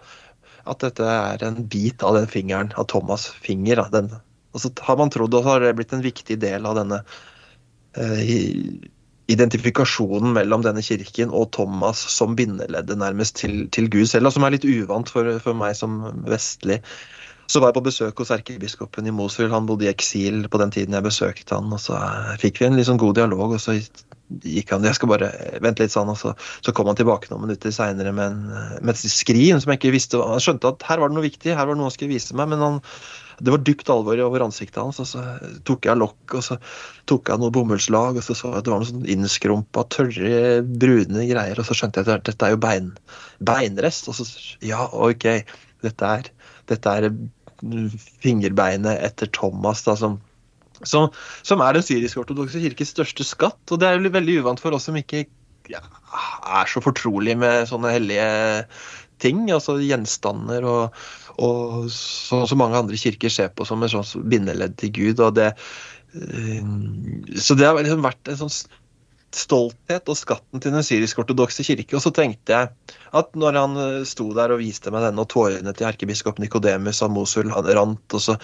[0.67, 3.81] at dette er en bit av den fingeren, av Thomas' finger.
[3.93, 4.11] Den,
[4.53, 7.01] og så har man trodd, og så har det blitt en viktig del av denne
[7.97, 8.35] eh,
[9.27, 14.47] identifikasjonen mellom denne kirken og Thomas som bindeleddet nærmest til, til Gud selv, og som
[14.47, 16.79] er litt uvant for, for meg som vestlig.
[17.47, 19.51] Så var jeg på besøk hos erkebiskopen i Mosul.
[19.53, 22.67] Han bodde i eksil på den tiden jeg besøkte han, og så eh, fikk vi
[22.67, 23.55] en sånn god dialog.
[23.55, 23.77] og så
[24.43, 25.29] gikk han, jeg skal bare
[25.63, 26.33] vente litt sånn, og så,
[26.65, 28.41] så kom han tilbake noen minutter seinere med,
[28.81, 31.53] med et skrin som jeg ikke visste Han skjønte at her var det noe viktig,
[31.55, 32.81] her var det noe han skulle vise meg, men han,
[33.39, 34.99] det var dypt alvor over ansiktet hans.
[35.03, 35.23] og Så
[35.67, 36.57] tok jeg lokk, og så
[37.09, 40.41] tok jeg noe bomullslag, og så så jeg at det var noe sånn innskrumpa, tørre,
[40.65, 41.61] brune greier.
[41.61, 42.91] Og så skjønte jeg at dette er jo bein,
[43.51, 44.09] beinrest.
[44.09, 44.27] Og så
[44.65, 45.27] Ja, OK,
[45.85, 46.31] dette er,
[46.67, 47.11] dette er
[48.23, 50.19] fingerbeinet etter Thomas, da, som,
[50.83, 51.09] som,
[51.47, 53.59] som er den syrisk-ortodokse kirkes største skatt.
[53.71, 55.25] Og det er jo veldig uvant for oss som ikke
[55.71, 58.29] ja, er så fortrolig med sånne hellige
[59.23, 60.97] ting, altså gjenstander og,
[61.41, 65.23] og så, så mange andre kirker ser på som et sånt bindeledd til Gud.
[65.25, 65.51] og det
[66.13, 66.61] eh,
[67.41, 68.53] så det har liksom vært en sånn
[69.37, 71.95] stolthet og skatten til den syrisk-ortodokse kirke.
[71.97, 75.29] Og så tenkte jeg at når han eh, sto der og viste meg denne, og
[75.31, 78.37] tårene til erkebiskop Nikodemus av Mosul han rant, og så,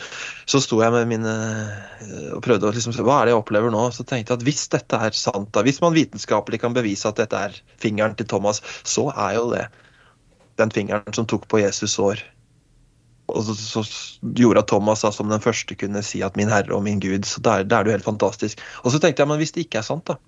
[0.50, 3.74] så sto jeg med mine eh, og prøvde å liksom hva er det jeg opplever
[3.74, 3.88] nå.
[3.96, 7.22] Så tenkte jeg at hvis dette er sant, da, hvis man vitenskapelig kan bevise at
[7.22, 9.68] dette er fingeren til Thomas, så er jo det
[10.62, 12.22] den fingeren som tok på Jesus' sår.
[13.34, 13.84] Og så, så,
[14.36, 17.26] gjorde at Thomas da, som den første kunne si at 'min Herre og min Gud'.
[17.26, 18.62] Så da er, det jo helt fantastisk.
[18.84, 20.20] Og så tenkte jeg, men hvis det ikke er sant, da?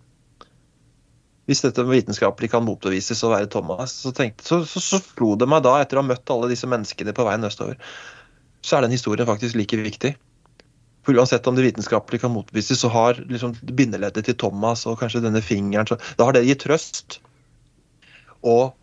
[1.46, 5.48] Hvis dette vitenskapelig kan motbevises å være Thomas, så, tenkte, så, så, så slo det
[5.50, 7.78] meg da, etter å ha møtt alle disse menneskene på veien østover,
[8.66, 10.16] så er den historien faktisk like viktig.
[11.06, 15.22] For uansett om det vitenskapelig kan motbevises, så har liksom bindeleddet til Thomas og kanskje
[15.28, 17.20] denne fingeren så, Da har det gitt trøst
[18.46, 18.74] og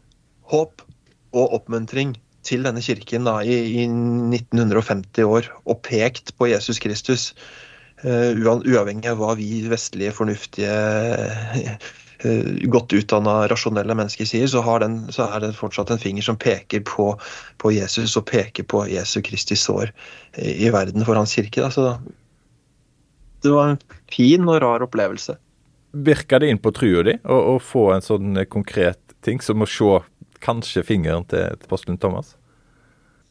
[0.52, 0.84] håp
[1.32, 2.14] og oppmuntring
[2.46, 7.32] til denne kirken da, i, i 1950 år og pekt på Jesus Kristus.
[8.02, 10.72] Uh, uavhengig av hva vi vestlige, fornuftige
[12.70, 16.84] godt utdanna, rasjonelle mennesker sier, så, den, så, er det fortsatt en finger som peker
[16.86, 17.12] på,
[17.58, 19.90] på Jesus og peker på Jesu Kristi sår
[20.36, 21.64] i, i verden for hans kirke.
[21.64, 21.70] Da.
[21.74, 21.96] Så
[23.42, 23.80] det var en
[24.12, 25.36] fin og rar opplevelse.
[25.92, 29.98] Virker det inn på trua di å, få en sånn konkret ting som å se
[30.42, 32.36] kanskje fingeren til, til apostelen Thomas?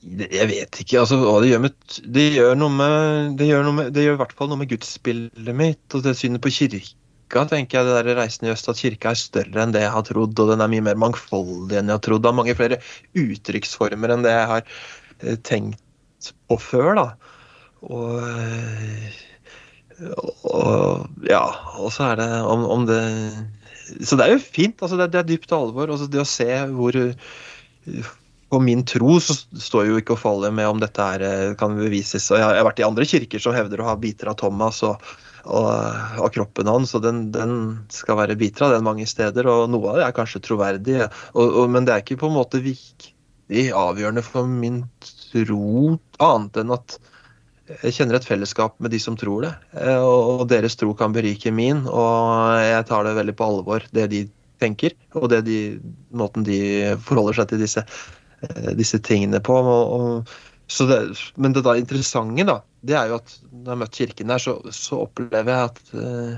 [0.01, 1.03] Jeg vet ikke.
[1.03, 1.75] altså hva Det gjør med,
[2.09, 4.71] det gjør noe med, det gjør, noe med, det gjør i hvert fall noe med
[4.71, 6.97] gudsbildet mitt og det synet på kirke
[7.31, 9.91] kirka, tenker jeg, det der reisen i øst, at kirka er større enn det jeg
[9.91, 12.23] har trodd, og den er mye mer mangfoldig enn jeg har trodd.
[12.23, 12.79] Det er mange flere
[13.15, 14.63] uttrykksformer enn det jeg har
[15.23, 17.07] eh, tenkt på før, da.
[17.81, 18.21] Og,
[20.43, 21.45] og ja,
[21.79, 22.99] og så er det om, om, det
[24.05, 24.81] Så det er jo fint.
[24.81, 25.89] altså Det, det er dypt alvor.
[25.89, 26.99] Altså det å se hvor
[28.51, 31.79] på min tro så står jo ikke og faller med om dette er, eh, kan
[31.79, 32.29] bevises.
[32.29, 34.83] og Jeg har vært i andre kirker som hevder å ha biter av Thomas.
[34.83, 34.99] og
[35.45, 36.95] av kroppen hans.
[36.95, 37.53] og den, den,
[37.93, 39.47] skal være biter av den mange steder.
[39.49, 40.99] og Noe av det er kanskje troverdig,
[41.33, 44.83] og, og, men det er ikke på en måte viktig avgjørende for min
[45.31, 46.99] tro, annet enn at
[47.71, 49.51] jeg kjenner et fellesskap med de som tror det.
[49.79, 53.85] Eh, og, og deres tro kan berike min, og jeg tar det veldig på alvor,
[53.95, 54.25] det de
[54.61, 55.59] tenker, og det de,
[56.13, 56.59] måten de
[57.01, 57.85] forholder seg til disse,
[58.43, 59.55] eh, disse tingene på.
[59.55, 60.99] og, og det,
[61.35, 64.41] men det da interessante, da, det er jo at når jeg har møtt kirken der,
[64.41, 66.35] så, så opplever jeg at uh,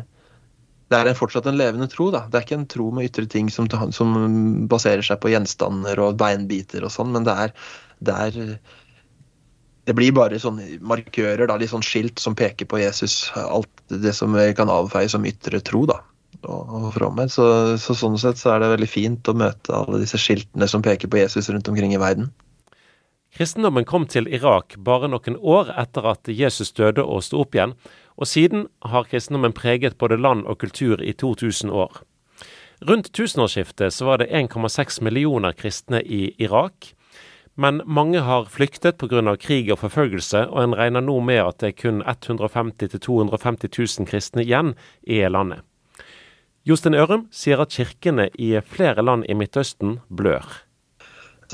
[0.91, 2.09] det er en, fortsatt en levende tro.
[2.13, 2.25] da.
[2.29, 4.15] Det er ikke en tro med ytre ting som, som
[4.69, 7.53] baserer seg på gjenstander og beinbiter og sånn, men det er,
[8.03, 8.39] det er
[9.83, 13.25] det blir bare sånne markører, da, litt sånn skilt som peker på Jesus.
[13.35, 15.83] Alt det som vi kan avfeie som ytre tro.
[15.89, 15.97] da,
[17.31, 17.45] Så,
[17.81, 21.11] så, sånn sett så er det veldig fint å møte alle disse skiltene som peker
[21.11, 22.31] på Jesus rundt omkring i verden.
[23.33, 27.71] Kristendommen kom til Irak bare noen år etter at Jesus døde og sto opp igjen,
[28.13, 32.03] og siden har kristendommen preget både land og kultur i 2000 år.
[32.85, 36.93] Rundt tusenårsskiftet så var det 1,6 millioner kristne i Irak.
[37.55, 39.35] Men mange har flyktet pga.
[39.37, 44.07] krig og forfølgelse, og en regner nå med at det er kun 150 000-250 000
[44.09, 45.61] kristne igjen i landet.
[46.65, 50.62] Jostein Ørum sier at kirkene i flere land i Midtøsten blør.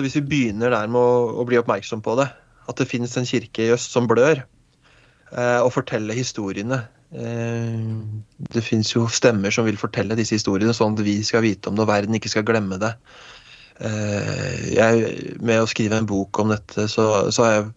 [0.05, 2.29] Hvis vi begynner der med å, å bli oppmerksom på det,
[2.69, 4.43] at det finnes en kirke i øst som blør,
[5.33, 7.89] eh, og fortelle historiene eh,
[8.53, 11.77] Det finnes jo stemmer som vil fortelle disse historiene, sånn at vi skal vite om
[11.77, 12.93] det, og verden ikke skal glemme det.
[13.79, 17.69] Eh, jeg, med å skrive en bok om dette, så, så har jeg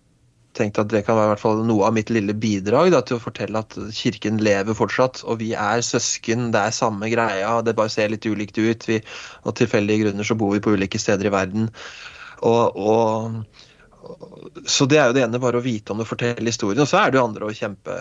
[0.56, 3.76] tenkt at det kan være noe av mitt lille bidrag da, til å fortelle at
[3.96, 5.22] kirken lever fortsatt.
[5.24, 8.88] Og vi er søsken, det er samme greia, det bare ser litt ulikt ut.
[8.88, 9.00] Vi,
[9.42, 11.70] av tilfeldige grunner så bor vi på ulike steder i verden.
[12.42, 13.40] Og, og,
[14.66, 16.84] så det er jo det ene, bare å vite om det, fortelle historien.
[16.84, 17.98] Og så er det jo andre å kjempe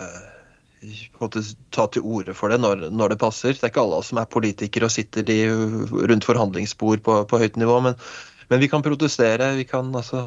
[1.70, 3.54] ta til orde for det når, når, det passer.
[3.54, 7.38] Det er ikke alle oss som er politikere og sitter i, rundt forhandlingsbord på, på
[7.38, 7.78] høyt nivå.
[7.86, 7.98] men
[8.52, 9.54] Men vi kan protestere.
[9.56, 10.26] vi kan altså,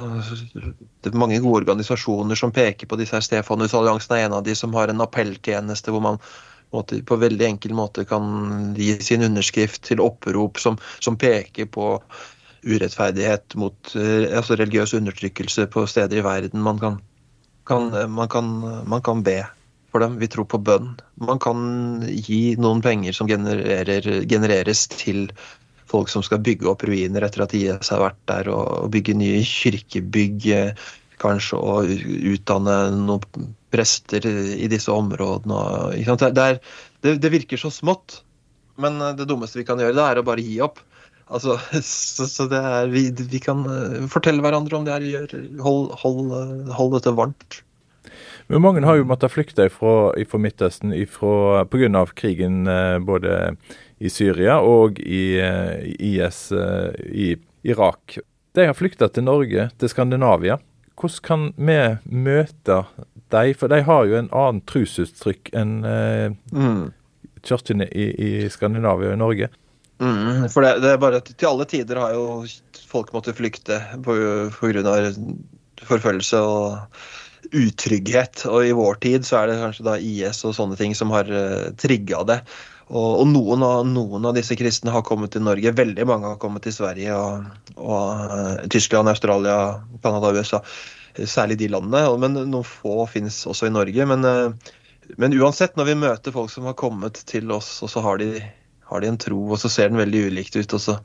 [1.02, 3.22] Det er mange gode organisasjoner som peker på disse her.
[3.22, 6.18] Stefanusalliansen er en av de som har en appelltjeneste hvor man
[6.74, 11.92] måte, på veldig enkel måte kan gi sin underskrift til opprop som, som peker på
[12.66, 16.64] urettferdighet mot eh, altså religiøs undertrykkelse på steder i verden.
[16.66, 16.98] Man kan,
[17.70, 18.50] kan, man, kan,
[18.90, 19.44] man kan, be
[19.94, 20.18] for dem.
[20.18, 20.96] Vi tror på bønn.
[21.22, 25.28] Man kan gi noen penger som genereres til
[25.92, 29.44] folk som skal bygge opp ruiner etter at IS har vært der, og bygge nye
[29.46, 30.88] kirkebygg, eh,
[31.22, 31.92] kanskje, og
[32.34, 35.96] utdanne noen prester i disse områdene.
[36.26, 36.60] Det, er,
[37.04, 38.22] det, det, virker så smått,
[38.82, 40.82] men eh, det dummeste vi kan gjøre, det er å bare gi opp.
[41.26, 45.38] Altså, så, så er, vi, vi, kan eh, fortelle hverandre om det her.
[45.64, 46.36] Hold, hold,
[46.76, 47.62] hold dette varmt.
[48.46, 52.04] Men mange har jo måttet flykte fra, Midtøsten pga.
[52.14, 52.68] krigen
[53.08, 53.56] både
[54.00, 55.40] i Syria og i,
[56.00, 57.34] IS i
[57.66, 58.18] Irak.
[58.56, 60.60] De har flykta til Norge, til Skandinavia.
[60.96, 61.80] Hvordan kan vi
[62.24, 62.84] møte
[63.34, 66.84] de, For de har jo en annen trosuttrykk enn eh, mm.
[67.44, 69.50] kirkene i, i, Skandinavia og i Norge.
[70.00, 72.44] Mm, for det, det, er bare at Til alle tider har jo
[72.92, 74.50] folk måttet flykte pga.
[75.86, 78.46] forfølgelse og utrygghet.
[78.50, 81.30] Og i vår tid så er det kanskje da IS og sånne ting som har
[81.30, 82.40] uh, trigga det.
[82.86, 85.74] Og, og noen, av, noen, av, disse kristne har kommet til Norge.
[85.74, 87.48] Veldig mange har kommet til Sverige og,
[87.80, 89.58] og uh, Tyskland, Australia,
[90.04, 90.62] Canada USA.
[91.16, 92.04] Særlig de landene.
[92.22, 94.06] Men noen få finnes også i Norge.
[94.12, 94.76] Men, uh,
[95.18, 98.30] men, uansett, når vi møter folk som har kommet til oss, og så har de,
[98.92, 101.00] har de en tro, og så ser den veldig ulikt ut, og så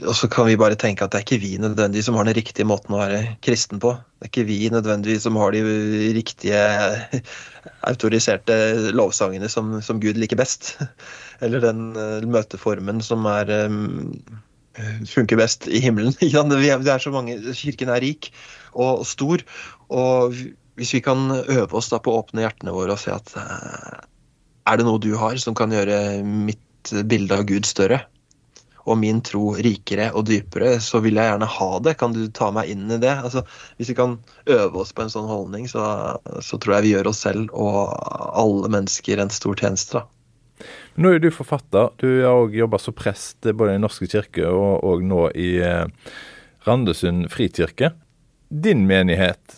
[0.00, 2.36] og så kan vi bare tenke at det er ikke vi nødvendigvis som har den
[2.38, 3.92] riktige måten å være kristen på.
[3.92, 5.60] Det er ikke vi nødvendigvis som har de
[6.16, 6.62] riktige
[7.90, 8.56] autoriserte
[8.96, 10.74] lovsangene som, som Gud liker best.
[11.44, 14.16] Eller den uh, møteformen som er um,
[15.10, 16.16] funker best i himmelen.
[16.22, 18.32] det er så mange, Kirken er rik
[18.72, 19.44] og stor.
[19.92, 20.32] Og
[20.80, 24.00] hvis vi kan øve oss på å åpne hjertene våre og se at uh,
[24.72, 28.06] er det noe du har som kan gjøre mitt bilde av Gud større?
[28.82, 31.94] Og min tro rikere og dypere, så vil jeg gjerne ha det.
[32.00, 33.12] Kan du ta meg inn i det?
[33.14, 33.44] Altså,
[33.78, 34.16] hvis vi kan
[34.50, 35.84] øve oss på en sånn holdning, så,
[36.42, 37.94] så tror jeg vi gjør oss selv og
[38.42, 40.02] alle mennesker en stor tjeneste.
[40.02, 40.08] da.
[41.00, 41.90] Nå er du forfatter.
[42.02, 45.86] Du har òg jobba som prest både i Norske kirke og, og nå i eh,
[46.66, 47.94] Randesund frikirke.
[48.52, 49.56] Din menighet,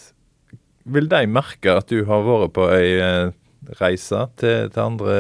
[0.85, 3.35] vil de merke at du har vært på ei eh,
[3.81, 5.17] reise til, til andre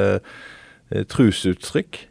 [0.92, 2.04] eh, trosuttrykk?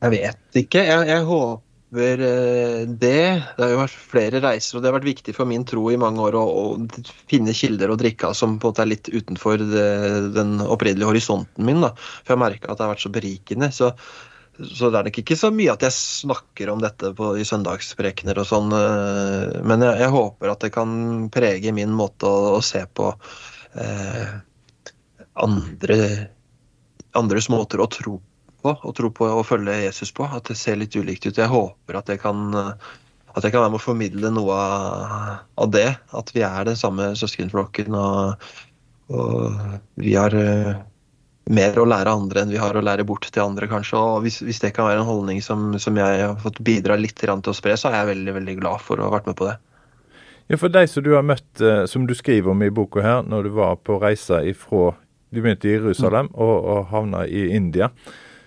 [0.00, 0.82] Jeg vet ikke.
[0.86, 3.18] Jeg, jeg håper eh, det.
[3.56, 5.98] Det har jo vært flere reiser, og det har vært viktig for min tro i
[6.00, 9.12] mange år å, å finne kilder å drikke av som på en måte er litt
[9.12, 9.90] utenfor det,
[10.36, 11.84] den opprinnelige horisonten min.
[11.84, 11.92] Da.
[12.22, 13.68] For jeg merka at det har vært så berikende.
[13.76, 13.90] Så,
[14.56, 18.40] så, det er nok ikke så mye at jeg snakker om dette på, i søndagsprekener
[18.40, 20.96] og sånn, eh, men jeg, jeg, håper at det kan
[21.34, 23.12] prege min måte å, å se på
[23.76, 24.32] eh,
[25.44, 26.00] andre,
[27.20, 28.16] andres måter å tro
[28.62, 30.26] på og tro på og følge Jesus på.
[30.28, 31.38] At det ser litt ulikt ut.
[31.38, 32.50] Jeg håper at jeg kan,
[33.34, 35.88] at jeg kan være med å formidle noe av det.
[36.16, 38.46] At vi er den samme søskenflokken, og,
[39.14, 39.60] og,
[40.00, 40.72] vi har eh,
[41.50, 43.98] mer å lære andre enn vi har å lære bort til andre, kanskje.
[43.98, 47.18] Og hvis, hvis det kan være en holdning som, som, jeg har fått bidra litt
[47.18, 49.50] til å spre, så er jeg veldig, veldig glad for å ha vært med på
[49.50, 49.58] det.
[50.50, 53.22] Ja, For deg som du har møtt, eh, som du skriver om i boka her,
[53.22, 54.90] når du var på reise ifra
[55.30, 57.92] Du begynte i Jerusalem og, og havna i India.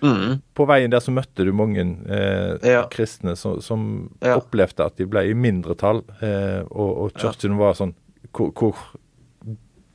[0.04, 0.40] Mm.
[0.52, 1.80] På veien der så møtte du mange
[2.12, 2.82] eh, ja.
[2.92, 3.86] kristne som, som
[4.20, 4.36] ja.
[4.36, 7.94] opplevde at de ble i mindretall, eh, og, og kirken var sånn
[8.34, 8.84] hvor, hvor,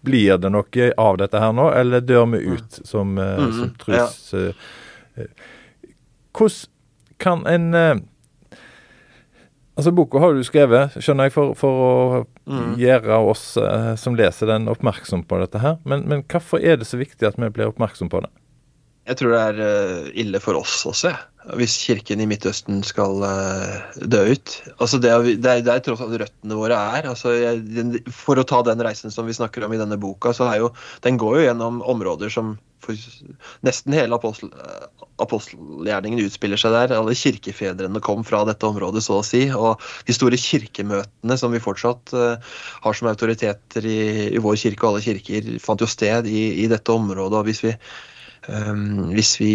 [0.02, 2.86] Blir det noe av dette her nå, eller dør vi ut mm.
[2.88, 3.50] som, eh, mm.
[3.58, 4.20] som trus...
[4.34, 4.70] Eh,
[5.20, 5.48] eh,
[6.34, 6.70] hvordan
[7.20, 7.98] kan en eh,
[9.80, 11.92] Altså, Boka har du skrevet, skjønner jeg, for, for å
[12.52, 12.74] mm.
[12.82, 13.44] gjøre oss
[14.02, 15.78] som leser den, oppmerksom på dette her.
[15.88, 18.28] Men, men hvorfor er det så viktig at vi blir oppmerksom på det?
[19.10, 21.16] Jeg tror det er eh, ille for oss også,
[21.58, 24.54] hvis kirken i Midtøsten skal eh, dø ut.
[24.76, 27.08] Altså det, det, er, det er tross alt røttene våre er.
[27.10, 30.46] Altså jeg, for å ta den reisen som vi snakker om i denne boka, så
[30.52, 32.58] er jo Den går jo gjennom områder som
[33.66, 34.50] nesten hele apostel,
[35.22, 36.94] apostelgjerningen utspiller seg der.
[37.00, 39.42] Alle kirkefedrene kom fra dette området, så å si.
[39.50, 44.94] Og de store kirkemøtene som vi fortsatt har som autoriteter i, i, vår kirke og
[44.94, 47.42] alle kirker, fant jo sted i, i dette området.
[47.42, 47.76] og hvis vi
[48.50, 49.54] Um, hvis, vi,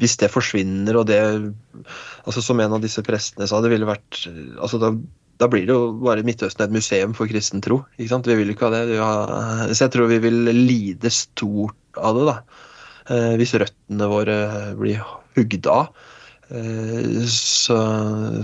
[0.00, 1.20] hvis det forsvinner, og det
[2.24, 4.22] altså Som en av disse prestene sa, det ville vært
[4.56, 4.92] altså da,
[5.38, 7.82] da blir det jo bare Midtøsten et museum for kristen tro.
[7.98, 8.30] ikke sant?
[8.30, 8.98] Vi vil ikke ha det.
[8.98, 9.12] Ha,
[9.72, 12.36] så jeg tror vi vil lide stort av det, da.
[13.06, 14.36] Uh, hvis røttene våre
[14.80, 15.04] blir
[15.36, 15.92] hugd av.
[16.48, 17.76] Eh, så,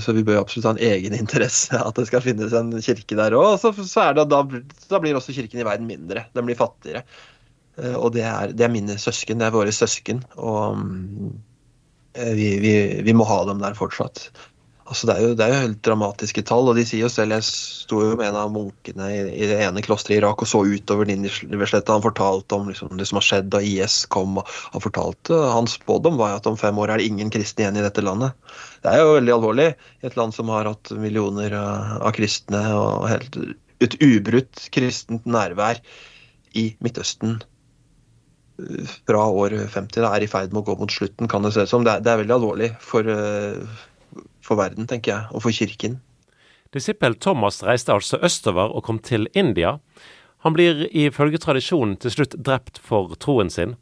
[0.02, 3.36] så, vi bør absolutt ha en egen interesse at det skal finnes en kirke der
[3.38, 3.54] òg.
[3.62, 6.26] Så, så da, da, blir også kirken i verden mindre.
[6.36, 7.04] Den blir fattigere.
[7.80, 10.22] Eh, og det er, det er mine søsken, det er våre søsken.
[10.36, 10.80] Og
[12.14, 12.72] eh, vi, vi,
[13.06, 14.28] vi må ha dem der fortsatt.
[14.92, 17.32] Altså det, er jo, det, er jo, helt dramatiske tall, og de sier jo selv
[17.36, 20.50] Jeg sto jo med en av munkene i, i det ene klosteret i Irak og
[20.50, 21.94] så utover Nineveh-sletta.
[21.94, 24.36] Han fortalte om liksom, det som har skjedd da IS kom.
[24.74, 27.86] Han fortalte, hans spådom var at om fem år er det ingen kristne igjen i
[27.86, 28.36] dette landet.
[28.84, 33.08] Det er jo veldig alvorlig i et land som har hatt millioner av kristne og
[33.08, 33.38] helt,
[33.80, 35.80] et ubrutt kristent nærvær
[36.58, 37.51] i Midtøsten eh,
[39.06, 40.00] fra år 50.
[40.00, 41.86] Det er i ferd med å gå mot slutten, kan det se ut som.
[41.86, 43.82] Det, det, er veldig alvorlig for uh,
[44.42, 46.00] for verden, tenker jeg, og for kirken.
[46.72, 49.76] Disippel Thomas reiste altså østover og kom til India.
[50.42, 53.76] Han blir ifølge tradisjonen til slutt drept for troen sin.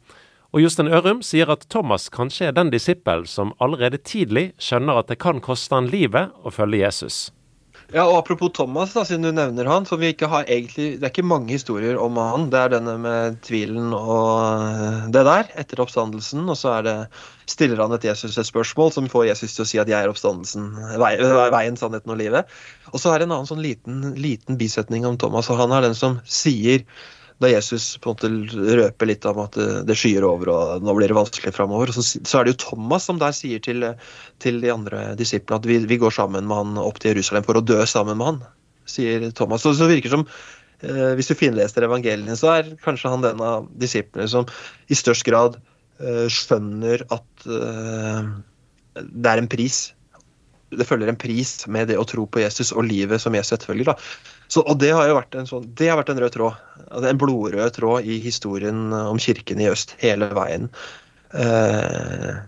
[0.51, 5.07] Og Jostein Ørum sier at Thomas kanskje er den disippel som allerede tidlig skjønner at
[5.07, 7.29] det kan koste han livet å følge Jesus.
[7.91, 9.85] Ja, og Apropos Thomas, da, siden du nevner han.
[9.85, 12.47] for vi ikke har egentlig, Det er ikke mange historier om han.
[12.49, 16.47] Det er denne med tvilen og eh, det der, etter oppstandelsen.
[16.47, 16.95] Og så er det,
[17.51, 20.07] stiller han et Jesus et spørsmål som får Jesus til å si at 'jeg er
[20.07, 20.71] oppstandelsen,
[21.03, 22.47] veien, sannheten og livet'.
[22.93, 25.49] Og så er det en annen sånn liten, liten bisetning om Thomas.
[25.49, 26.87] og Han er den som sier
[27.41, 31.09] da Jesus på en måte røper litt om at det skyer over og nå blir
[31.11, 31.91] det vanskelig framover.
[31.95, 33.85] Så, så, er det jo Thomas som der sier til,
[34.43, 37.57] til de andre disiplene at vi, vi, går sammen med han opp til Jerusalem for
[37.57, 38.41] å dø sammen med han,
[38.89, 39.65] sier Thomas.
[39.65, 43.41] Så, så virker det som eh, Hvis du finleser evangeliene, så er kanskje han den
[43.45, 44.45] av disiplene som
[44.91, 45.57] i størst grad
[46.01, 48.31] eh, skjønner at eh,
[49.01, 49.87] det er en pris
[50.71, 53.91] det følger en pris med det å tro på Jesus og livet som Jesus etterfølger.
[53.91, 53.95] Da.
[54.51, 56.63] Så, og det har jo vært en, sånn, vært en rød tråd.
[56.89, 60.67] Altså en blodrød tråd i historien om kirken i øst hele veien.
[61.31, 62.41] Eh,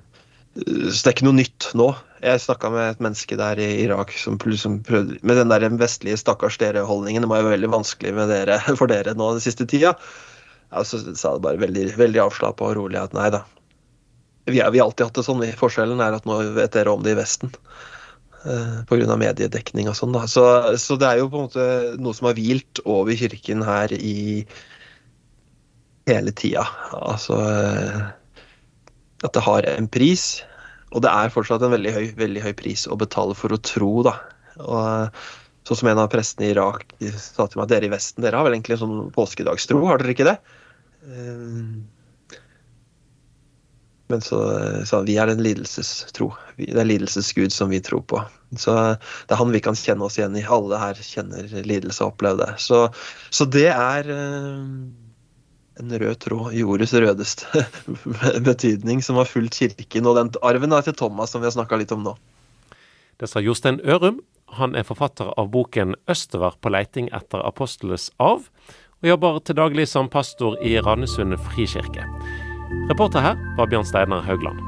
[0.53, 1.87] så det er ikke noe nytt nå.
[2.23, 6.19] Jeg snakka med et menneske der i Irak som, som prøvde Med den der vestlige
[6.19, 7.23] 'stakkars dere'-holdningen.
[7.23, 9.95] Det må være veldig vanskelig dere, for dere nå den siste tida.
[10.73, 13.43] Ja, så sa det bare veldig, veldig avslappa og rolig at nei da.
[14.45, 15.43] Vi har alltid hatt det sånn.
[15.55, 17.53] Forskjellen er at nå vet dere om det i Vesten.
[18.43, 19.15] Eh, Pga.
[19.15, 20.15] mediedekning og sånn.
[20.27, 20.43] Så,
[20.81, 21.67] så, det er jo på en måte
[22.01, 24.43] noe som har hvilt over kirken her i
[26.09, 26.65] hele tida.
[26.99, 28.01] Altså eh,
[29.23, 30.43] at det har en pris.
[30.93, 33.93] Og det er fortsatt en veldig høy, veldig høy pris å betale for å tro,
[34.05, 34.17] da.
[34.61, 35.23] Og
[35.65, 36.83] sånn som en av prestene i Irak
[37.15, 40.13] sa til meg dere i Vesten dere har vel egentlig en sånn påskedagstro, har dere
[40.13, 40.35] ikke det?
[44.11, 44.39] Men så
[44.85, 46.33] sa han vi er den lidelsestro.
[46.57, 48.19] Det er lidelsesgud som vi tror på.
[48.59, 50.43] Så det er han vi kan kjenne oss igjen i.
[50.43, 52.51] Alle her kjenner lidelse og opplever det.
[52.61, 52.85] Så,
[53.33, 54.59] så det er eh,
[55.79, 57.65] en rød tråd i ordets rødeste
[58.49, 60.09] betydning som har fulgt kirken.
[60.09, 62.17] Og den arven til Thomas, som vi har snakka litt om nå.
[63.21, 64.21] Det sa Jostein Ørum.
[64.53, 68.51] Han er forfatter av boken 'Østover på leiting etter apostlenes arv',
[69.01, 72.05] og jobber til daglig som pastor i Randesund frikirke.
[72.89, 74.59] Reporter her var Bjørn Steinar Haugland.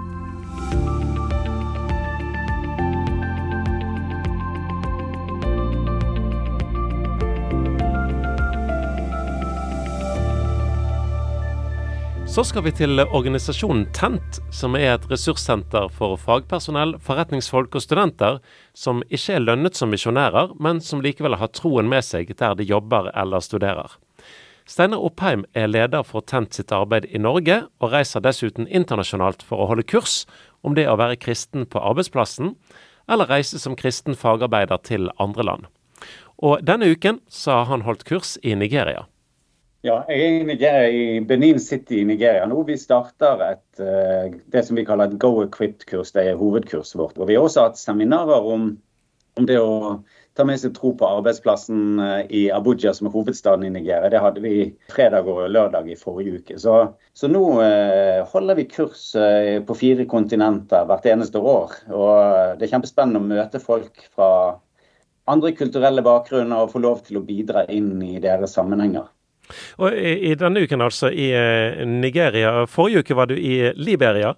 [12.36, 18.42] Så skal vi til organisasjonen TENT, som er et ressurssenter for fagpersonell, forretningsfolk og studenter
[18.76, 22.68] som ikke er lønnet som misjonærer, men som likevel har troen med seg der de
[22.68, 23.96] jobber eller studerer.
[24.66, 29.62] Steinar Oppheim er leder for Tent sitt arbeid i Norge, og reiser dessuten internasjonalt for
[29.62, 30.24] å holde kurs
[30.66, 32.56] om det å være kristen på arbeidsplassen,
[33.06, 35.68] eller reise som kristen fagarbeider til andre land.
[36.42, 39.06] Og denne uken så har han holdt kurs i Nigeria.
[39.86, 42.64] Ja, jeg er i, Nigeria, i Benin City i Nigeria nå.
[42.66, 46.10] Vi starter et, eh, det som vi kaller et Go Equipped-kurs.
[46.16, 47.20] Det er hovedkurset vårt.
[47.22, 48.72] Og vi har også hatt seminarer om,
[49.38, 50.00] om det å
[50.36, 54.10] ta med seg tro på arbeidsplassen eh, i Abuja, som er hovedstaden i Nigeria.
[54.12, 56.60] Det hadde vi fredag og lørdag i forrige uke.
[56.60, 56.76] Så,
[57.16, 61.76] så nå eh, holder vi kurs eh, på fire kontinenter hvert eneste år.
[61.88, 64.30] Og det er kjempespennende å møte folk fra
[65.32, 69.08] andre kulturelle bakgrunner og få lov til å bidra inn i deres sammenhenger.
[69.80, 71.30] Og i, i denne uken, altså, i
[71.86, 72.66] Nigeria.
[72.70, 74.34] Forrige uke var du i Liberia?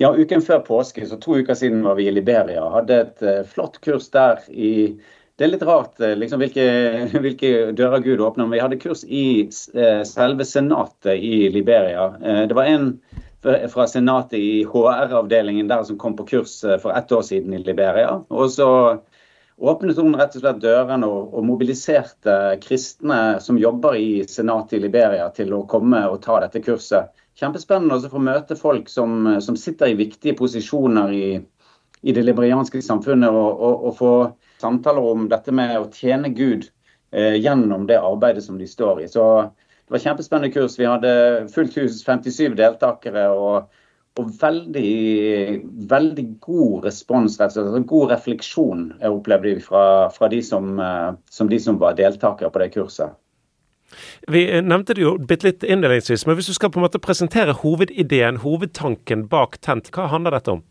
[0.00, 2.64] Ja, uken før påske, så to uker siden var vi i Liberia.
[2.72, 3.22] Hadde et
[3.52, 4.96] flott kurs der i
[5.36, 6.64] det er litt rart eh, liksom, hvilke,
[7.24, 8.48] hvilke, dører Gud åpner.
[8.52, 12.08] Vi hadde kurs i eh, selve senatet i Liberia.
[12.22, 12.94] Eh, det var en
[13.70, 18.16] fra senatet i HR-avdelingen der som kom på kurs for ett år siden i Liberia.
[18.26, 18.66] Og så
[19.56, 24.82] åpnet hun rett og slett dørene og, og mobiliserte kristne som jobber i senatet i
[24.82, 27.12] Liberia til å komme og ta dette kurset.
[27.38, 31.28] Kjempespennende å få møte folk som, som sitter i viktige posisjoner i
[32.06, 34.10] i det liberianske samfunnet og, og, og, få
[34.62, 36.68] samtaler om dette med å tjene Gud
[37.12, 39.08] eh, gjennom det arbeidet som de står i.
[39.10, 40.78] Så det var kjempespennende kurs.
[40.78, 41.12] Vi hadde
[41.54, 43.28] fullt hus, 57 deltakere.
[43.32, 43.74] og
[44.16, 47.68] og veldig, veldig god respons, rett og slett.
[47.68, 49.84] Altså, god refleksjon jeg opplevde vi fra,
[50.14, 53.16] fra de, som, eh, som de som var deltakere på det kurset.
[54.26, 57.54] Vi nevnte det jo bitte litt innledningsvis, men hvis du skal på en måte presentere
[57.60, 60.64] hovedideen, hovedtanken bak Tent, hva handler dette om?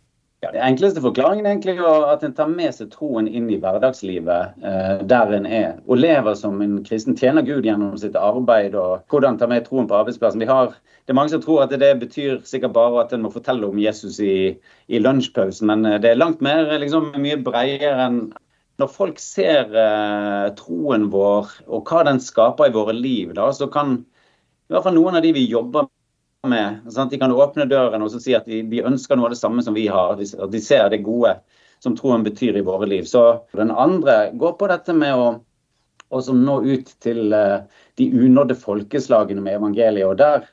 [0.46, 4.60] Ja, det enkleste forklaringen egentlig er at en tar med seg troen inn i hverdagslivet
[4.62, 8.76] eh, der en er, og lever som en kristen tjener Gud gjennom sitt arbeid.
[8.78, 10.44] og Hvordan ta med troen på arbeidsplassen.
[10.44, 10.76] Vi har,
[11.08, 13.82] det er Mange som tror at det betyr sikkert bare at en må fortelle om
[13.82, 14.54] Jesus i,
[14.86, 18.22] i lunsjpausen, men eh, det er langt mer, liksom, mye bredere enn
[18.78, 23.66] når folk ser eh, troen vår og hva den skaper i våre liv, da, så
[23.72, 25.90] kan i hvert fall noen av de vi jobber
[26.50, 26.86] med.
[26.94, 27.12] Sant?
[27.12, 29.76] De kan åpne døren og si at de, de, ønsker noe av det samme som
[29.78, 30.16] vi har.
[30.20, 31.38] At de ser det gode
[31.84, 33.06] som troen betyr i våre liv.
[33.10, 35.28] Så den andre går på dette med å
[36.14, 37.66] også nå ut til uh,
[38.00, 40.08] de unådde folkeslagene med evangeliet.
[40.08, 40.46] og der,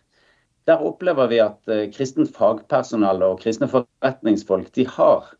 [0.67, 5.33] der opplever vi at uh, kristent fagpersonell og kristne forretningsfolk de har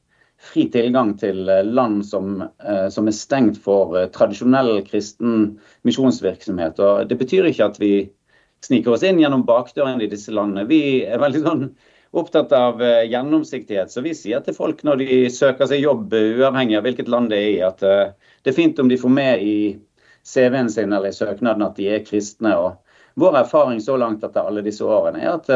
[0.43, 2.43] fri tilgang til uh, land som,
[2.91, 5.57] som, er stengt for tradisjonell kristen
[5.89, 6.81] misjonsvirksomhet.
[6.83, 7.95] Og Det betyr ikke at vi
[8.65, 10.67] sniker oss inn gjennom bakdøren i disse landene.
[10.71, 11.65] Vi er veldig sånn
[12.13, 13.91] opptatt av uh, gjennomsiktighet.
[13.91, 17.33] Så vi sier til folk når de søker seg jobb, uh, uavhengig av hvilket land
[17.33, 19.57] det er i, at uh, det er fint om de får med i
[20.29, 22.55] CV-en sin eller i søknaden at de er kristne.
[22.55, 25.49] og Vår erfaring så langt etter alle disse årene er at,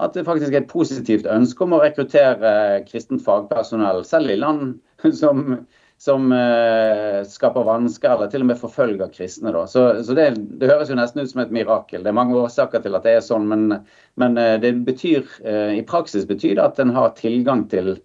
[0.00, 2.52] at det faktisk er et positivt ønske om å rekruttere
[2.86, 4.78] kristent fagpersonell, selv i land
[5.18, 5.58] som
[6.00, 9.52] som eh, skaper vansker, eller til og med forfølger kristne.
[9.52, 9.66] Da.
[9.68, 12.00] Så, så det, det, høres jo nesten ut som et mirakel.
[12.00, 13.82] Det er mange årsaker til at det er sånn, men,
[14.20, 17.98] men eh, det betyr, eh, i praksis betyr det at en har tilgang til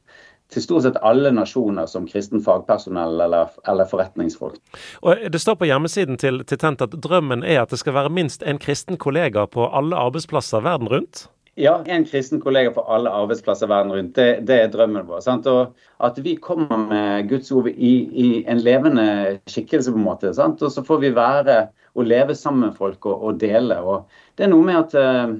[0.53, 4.59] til stort sett alle nasjoner som kristen fagpersonell eller, eller, forretningsfolk.
[5.01, 8.13] Og Det står på hjemmesiden til, til Tent at drømmen er at det skal være
[8.13, 11.25] minst en kristen kollega på alle arbeidsplasser verden rundt?
[11.57, 14.15] Ja, en kristen kollega på alle arbeidsplasser verden rundt.
[14.17, 15.21] Det, det er drømmen vår.
[15.23, 15.45] Sant?
[15.47, 15.71] Og
[16.03, 19.05] At vi kommer med Guds ord i, i en levende
[19.47, 20.33] skikkelse, på en måte.
[20.35, 20.59] Sant?
[20.67, 21.55] Og så får vi være
[21.95, 23.77] og leve sammen med folk og, og dele.
[23.79, 24.03] Og
[24.35, 25.37] det er noe med at, eh,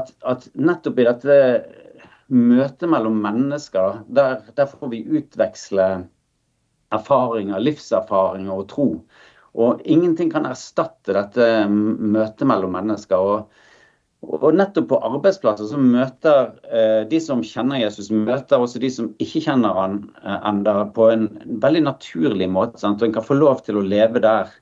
[0.00, 1.36] at, at nettopp i dette
[2.32, 5.90] møtet mellom mennesker, der, der får vi utveksle
[6.94, 8.88] erfaringer, livserfaringer og tro.
[9.60, 13.20] Og ingenting kan erstatte dette møtet mellom mennesker.
[13.20, 13.63] og
[14.24, 19.08] og nettopp på arbeidsplasser så møter eh, de som kjenner Jesus, møter også de som
[19.22, 21.26] ikke kjenner han eh, enda på en
[21.62, 22.80] veldig naturlig måte.
[22.82, 23.02] Sant?
[23.02, 24.52] Og En kan få lov til å leve der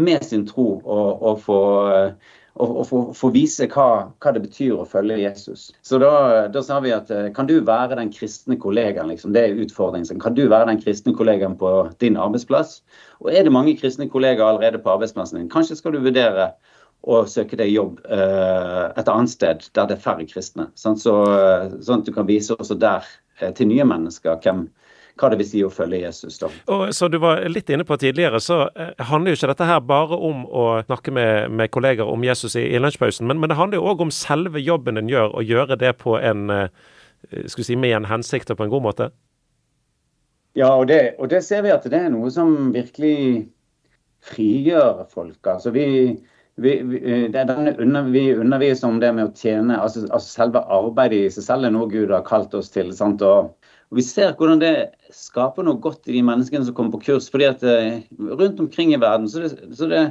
[0.00, 1.60] med sin tro og, og få,
[1.94, 3.88] eh, og, og få, vise hva,
[4.18, 5.68] hva, det betyr å følge Jesus.
[5.86, 6.12] Så da,
[6.54, 9.10] da, sa vi at eh, kan du være den kristne kollegaen?
[9.12, 9.34] Liksom?
[9.36, 10.22] Det er utfordringen.
[10.22, 12.80] Kan du være den kristne kollegaen på din arbeidsplass?
[13.22, 15.50] Og er det mange kristne kollegaer allerede på arbeidsplassen din?
[15.52, 16.52] Kanskje skal du vurdere
[17.04, 20.70] og søke deg jobb eh, et annet sted der det er færre kristne.
[20.78, 23.04] Så, sånn at du kan vise også der
[23.40, 24.64] eh, til nye mennesker hvem,
[25.20, 26.38] hva det vil si å følge Jesus.
[26.40, 26.48] da.
[26.72, 29.84] Og Så du var litt inne på tidligere, så eh, handler jo ikke dette her
[29.84, 33.60] bare om å snakke med, med kolleger om Jesus i, i lunsjpausen, men, men, det
[33.60, 36.48] handler jo òg om selve jobben en gjør, og gjøre det på en,
[37.52, 39.12] skal si, med en hensikt og på en god måte?
[40.56, 43.50] Ja, og det, og det ser vi at det er noe som virkelig
[44.24, 45.40] frigjør folk.
[45.50, 45.86] Altså vi
[46.56, 51.32] vi, vi, under, vi, underviser om det med å tjene, altså, altså, selve arbeidet i
[51.34, 52.92] seg selv er noe Gud har kalt oss til.
[52.94, 54.74] Og, og, Vi ser hvordan det
[55.14, 57.26] skaper noe godt i de menneskene som kommer på kurs.
[57.30, 60.04] fordi at eh, Rundt omkring i verden så det, så det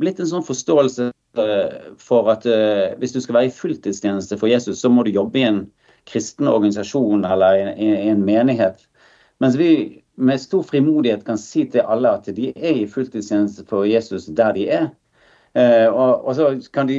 [0.00, 4.48] blitt en sånn forståelse eh, for at uh, hvis du skal være i fulltidstjeneste for
[4.48, 5.66] Jesus, så må du jobbe i en
[6.08, 8.80] kristen organisasjon eller i, i, i en menighet.
[9.44, 13.84] Mens vi med stor frimodighet kan si til alle at de er i fulltidstjeneste for
[13.88, 14.90] Jesus der de er.
[15.58, 16.98] Eh, og, og, så kan de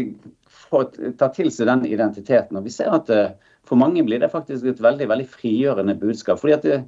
[0.49, 0.83] få
[1.19, 2.57] ta til seg den identiteten.
[2.59, 3.33] Og vi ser at eh,
[3.67, 6.39] for mange blir det faktisk et veldig veldig frigjørende budskap.
[6.39, 6.79] fordi at det,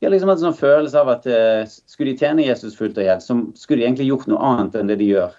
[0.00, 1.26] de har liksom hatt en sånn følelse av at
[1.88, 4.90] skulle de tjene Jesus fullt og helt, så skulle de egentlig gjort noe annet enn
[4.92, 5.32] det de gjør.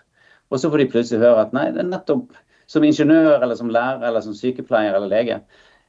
[0.50, 2.38] Og så får de plutselig høre at nei, det er nettopp
[2.68, 5.40] som ingeniør eller som lærer eller som sykepleier eller lege.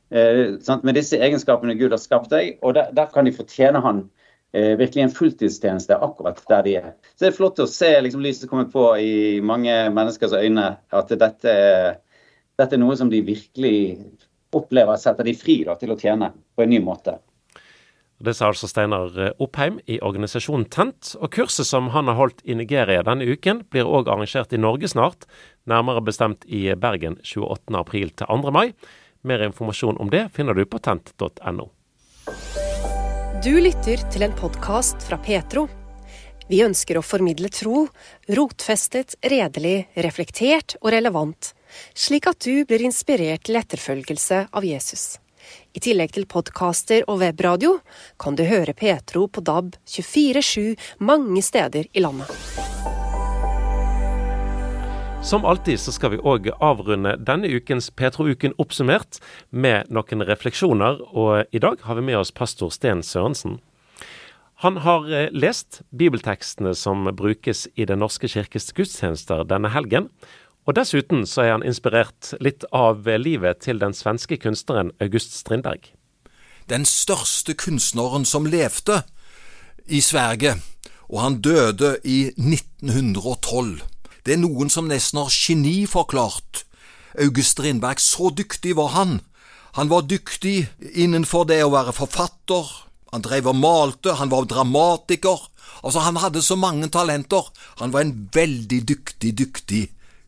[0.09, 0.57] Uh,
[0.87, 4.28] med disse egenskapene Gud har skapt deg, og der, der kan de fortjene Han eh,
[4.53, 6.91] virkelig en fulltidstjeneste akkurat der de er.
[7.15, 9.13] Så det er flott å se liksom, lyset komme på i
[9.45, 11.55] mange menneskers øyne, at dette,
[12.57, 13.77] dette er noe som de virkelig
[14.57, 17.19] opplever setter de fri da, til å tjene på en ny måte.
[18.19, 21.13] Det sa altså Steinar Oppheim i organisasjonen Tent.
[21.23, 24.91] Og kurset som han har holdt i Nigeria denne uken, blir òg arrangert i Norge
[24.91, 25.29] snart.
[25.71, 28.55] Nærmere bestemt i Bergen 28.4 til 2.
[28.55, 28.73] mai.
[29.23, 31.71] Mer informasjon om det finner du på tent.no.
[33.39, 35.69] Du lytter til en podkast fra Petro.
[36.51, 37.85] Vi ønsker å formidle tro,
[38.35, 41.53] rotfestet, redelig, reflektert og relevant,
[41.95, 45.21] slik at du blir inspirert til etterfølgelse av Jesus.
[45.71, 47.77] I tillegg til podkaster og webradio
[48.19, 52.35] kan du høre Petro på DAB 24-7 mange steder i landet.
[55.23, 59.19] Som alltid så skal vi òg avrunde denne ukens Petro-uken oppsummert
[59.51, 63.59] med noen refleksjoner, og i dag har vi med oss pastor Sten Sørensen.
[64.63, 70.09] Han har eh, lest bibeltekstene som brukes i Den norske kirkes gudstjenester denne helgen,
[70.67, 75.93] og dessuten så er han inspirert litt av livet til den svenske kunstneren August Strindberg.
[76.69, 79.03] Den største kunstneren som levde
[79.87, 80.59] i Sverige,
[81.09, 83.98] og han døde i 1912.
[84.29, 86.67] Det er noen som nesten har geniforklart
[87.17, 87.97] August Strindberg.
[87.97, 89.23] Så dyktig var han.
[89.79, 92.69] Han var dyktig innenfor det å være forfatter.
[93.15, 95.47] Han drev og malte, han var dramatiker.
[95.81, 97.47] Altså, han hadde så mange talenter.
[97.81, 99.87] Han var en veldig dyktig, dyktig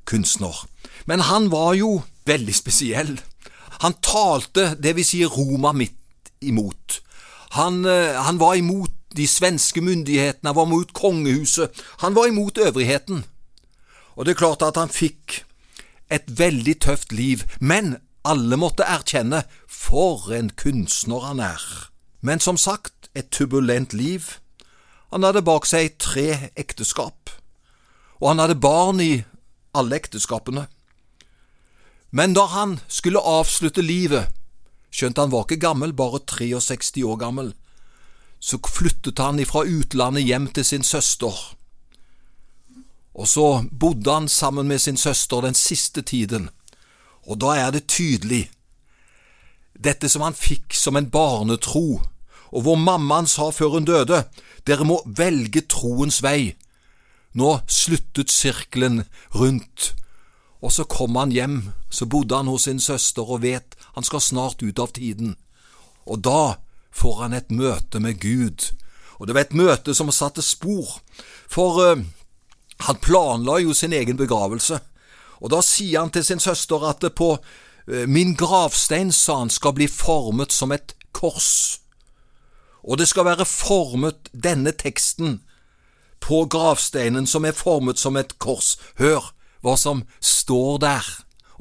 [0.09, 0.63] kunstner.
[1.05, 3.19] Men han var jo veldig spesiell.
[3.85, 7.03] Han talte det vil si Roma midt imot.
[7.59, 12.59] Han, eh, han var imot de svenske myndighetene, han var imot kongehuset, han var imot
[12.63, 13.25] øvrigheten.
[14.21, 15.47] Og det er klart at han fikk
[16.13, 17.95] et veldig tøft liv, men
[18.29, 21.63] alle måtte erkjenne for en kunstner han er.
[22.21, 24.37] Men som sagt, et turbulent liv.
[25.11, 27.33] Han hadde bak seg tre ekteskap,
[28.21, 29.25] og han hadde barn i
[29.75, 30.67] alle ekteskapene.
[32.11, 34.29] Men da han skulle avslutte livet,
[34.95, 37.55] skjønt han var ikke gammel, bare 63 år gammel,
[38.39, 41.35] så flyttet han ifra utlandet hjem til sin søster.
[43.15, 46.49] Og så bodde han sammen med sin søster den siste tiden,
[47.27, 48.49] og da er det tydelig,
[49.75, 52.01] dette som han fikk som en barnetro,
[52.51, 54.25] og hvor mammaen sa før hun døde,
[54.67, 56.57] dere må velge troens vei,
[57.35, 59.05] nå sluttet sirkelen
[59.35, 59.93] rundt,
[60.61, 64.21] og så kom han hjem, så bodde han hos sin søster og vet han skal
[64.21, 65.37] snart ut av tiden.
[66.05, 66.61] Og da
[66.93, 68.73] får han et møte med Gud,
[69.19, 70.99] og det var et møte som satte spor,
[71.49, 72.03] for uh,
[72.87, 74.81] han planla jo sin egen begravelse,
[75.41, 79.53] og da sier han til sin søster at det på uh, min gravstein, sa han,
[79.53, 81.81] skal bli formet som et kors,
[82.83, 85.41] og det skal være formet denne teksten
[86.21, 88.77] på gravsteinen som er formet som et kors.
[89.01, 89.33] Hør
[89.65, 91.05] hva som står der,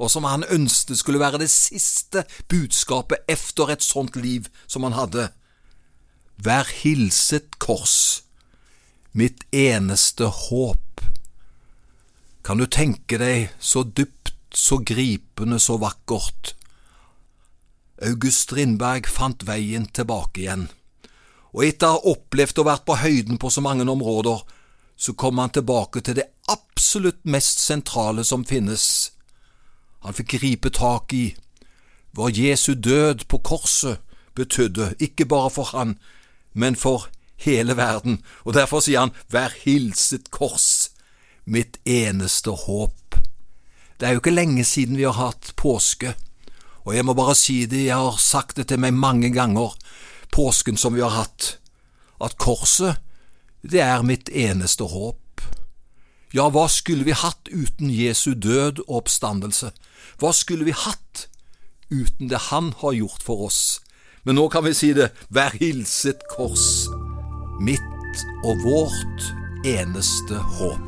[0.00, 4.96] og som han ønsket skulle være det siste budskapet efter et sånt liv som han
[4.96, 5.28] hadde.
[6.40, 8.22] Vær hilset, kors,
[9.12, 10.89] mitt eneste håp.
[12.42, 16.54] Kan du tenke deg så dypt, så gripende, så vakkert?
[18.02, 20.70] August Strindberg fant veien tilbake igjen
[21.52, 24.42] og etter å ha opplevd å vært på høyden på så mange områder,
[24.96, 29.10] så kom han tilbake til det absolutt mest sentrale som finnes.
[30.04, 31.32] Han fikk gripe tak i
[32.16, 34.00] hva Jesu død på korset
[34.38, 35.96] betydde, ikke bare for han,
[36.52, 37.08] men for
[37.40, 40.90] hele verden, og derfor sier han Vær hilset, kors,
[41.44, 43.16] mitt eneste håp.
[44.00, 46.14] Det er jo ikke lenge siden vi har hatt påske,
[46.88, 49.74] og jeg må bare si det, jeg har sagt det til meg mange ganger,
[50.32, 51.56] påsken som vi har hatt,
[52.20, 53.00] at korset,
[53.60, 55.44] det er mitt eneste håp.
[56.32, 59.72] Ja, hva skulle vi hatt uten Jesu død og oppstandelse?
[60.22, 61.26] Hva skulle vi hatt
[61.90, 63.80] uten det Han har gjort for oss?
[64.22, 66.86] Men nå kan vi si det, vær hilset kors,
[67.58, 70.80] mitt og vårt eneste håp.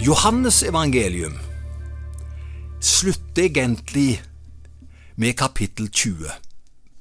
[0.00, 1.38] Johannes evangelium
[2.80, 4.22] slutter egentlig
[5.14, 6.30] med kapittel 20.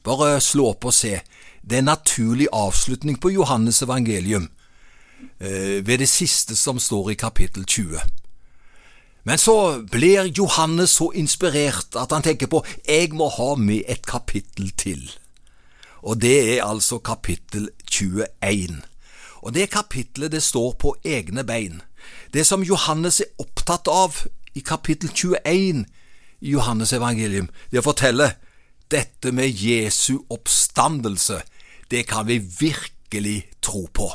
[0.04, 1.22] Bare slå opp og se.
[1.64, 4.50] Det er en naturlig avslutning på Johannes evangelium
[5.40, 8.17] eh, ved det siste som står i kapittel 20.
[9.28, 14.06] Men så blir Johannes så inspirert at han tenker på jeg må ha med et
[14.08, 15.04] kapittel til.
[16.08, 18.80] Og det er altså kapittel 21.
[19.44, 21.82] Og det kapittelet det står på egne bein.
[22.32, 24.24] Det som Johannes er opptatt av
[24.56, 25.84] i kapittel 21
[26.40, 28.32] i Johannes evangelium, det å fortelle
[28.88, 31.42] dette med Jesu oppstandelse,
[31.92, 34.08] det kan vi virkelig tro på.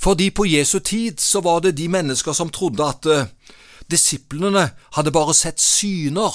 [0.00, 3.26] Fordi på Jesu tid så var det de mennesker som trodde at uh,
[3.90, 6.34] disiplene hadde bare sett syner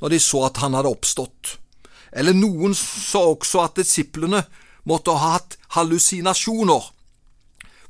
[0.00, 1.58] når de så at han hadde oppstått.
[2.14, 4.42] Eller noen sa også at disiplene
[4.84, 6.90] måtte ha hatt hallusinasjoner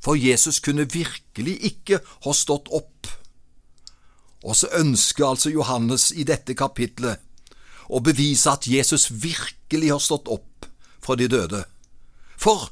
[0.05, 3.09] for Jesus kunne virkelig ikke ha stått opp.
[4.45, 7.23] Og så ønsker altså Johannes i dette kapitlet
[7.89, 10.67] å bevise at Jesus virkelig har stått opp
[11.01, 11.63] fra de døde.
[12.37, 12.69] For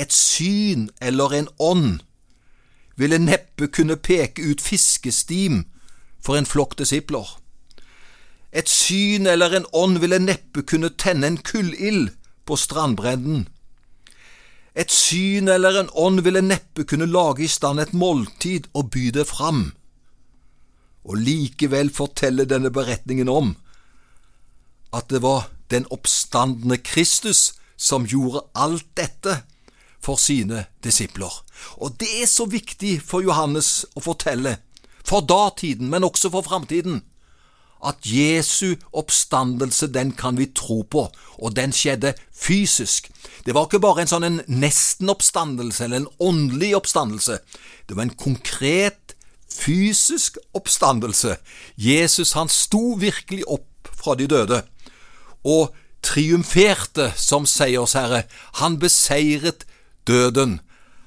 [0.00, 2.03] et syn eller en ånd
[2.96, 5.64] ville neppe kunne peke ut fiskestim
[6.22, 7.26] for en flokk disipler.
[8.54, 12.12] Et syn eller en ånd ville neppe kunne tenne en kullild
[12.46, 13.48] på strandbredden.
[14.74, 19.10] Et syn eller en ånd ville neppe kunne lage i stand et måltid og by
[19.14, 19.72] det fram.
[21.04, 23.54] Og likevel forteller denne beretningen om
[24.94, 29.40] at det var den oppstandende Kristus som gjorde alt dette
[30.04, 31.32] for sine disipler.
[31.80, 34.58] Og det er så viktig for Johannes å fortelle,
[35.04, 37.02] for datiden, men også for framtiden,
[37.84, 41.04] at Jesu oppstandelse, den kan vi tro på,
[41.36, 43.10] og den skjedde fysisk.
[43.44, 47.40] Det var ikke bare en sånn en nesten-oppstandelse eller en åndelig oppstandelse,
[47.88, 49.16] det var en konkret,
[49.54, 51.36] fysisk oppstandelse.
[51.76, 54.62] Jesus, han sto virkelig opp fra de døde,
[55.44, 58.24] og triumferte som seiersherre.
[58.60, 59.64] Han beseiret
[60.06, 60.60] døden.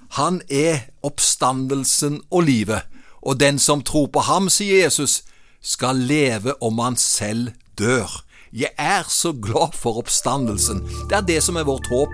[0.09, 2.81] Han er oppstandelsen og livet,
[3.21, 5.23] og den som tror på ham, sier Jesus,
[5.61, 8.23] skal leve om han selv dør.
[8.53, 10.79] Jeg er så glad for oppstandelsen.
[11.09, 12.13] Det er det som er vårt håp.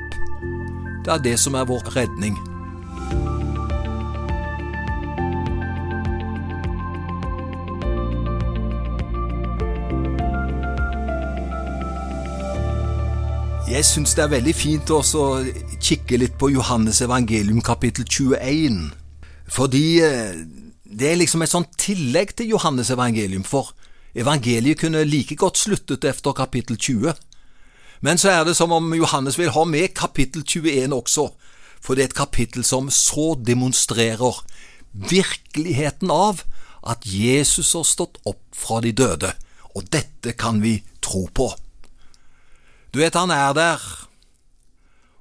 [1.06, 2.40] Det er det som er vår redning.
[13.70, 15.00] Jeg syns det er veldig fint å
[15.84, 18.94] kikke litt på Johannes evangelium kapittel 21,
[19.52, 20.36] fordi eh,
[20.84, 23.74] det er liksom et sånt tillegg til Johannes evangelium, for
[24.16, 27.18] evangeliet kunne like godt sluttet etter kapittel 20.
[28.04, 31.28] Men så er det som om Johannes vil ha med kapittel 21 også,
[31.84, 34.40] for det er et kapittel som så demonstrerer
[34.94, 36.46] virkeligheten av
[36.88, 39.34] at Jesus har stått opp fra de døde,
[39.76, 41.50] og dette kan vi tro på.
[42.94, 43.84] Du vet, han er der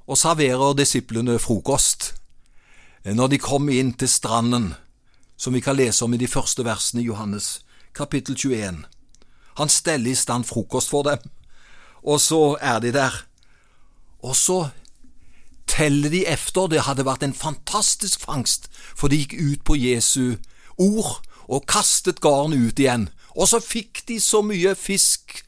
[0.07, 2.13] og serverer disiplene frokost.
[3.05, 4.75] Når de kommer inn til stranden,
[5.37, 7.61] som vi kan lese om i de første versene i Johannes,
[7.95, 8.85] kapittel 21.
[9.59, 11.19] Han steller i stand frokost for dem,
[12.03, 13.25] og så er de der.
[14.23, 14.69] Og så
[15.67, 16.69] teller de efter.
[16.69, 20.39] Det hadde vært en fantastisk fangst, for de gikk ut på Jesu
[20.79, 23.09] ord og kastet garnet ut igjen.
[23.35, 25.41] Og så fikk de så mye fisk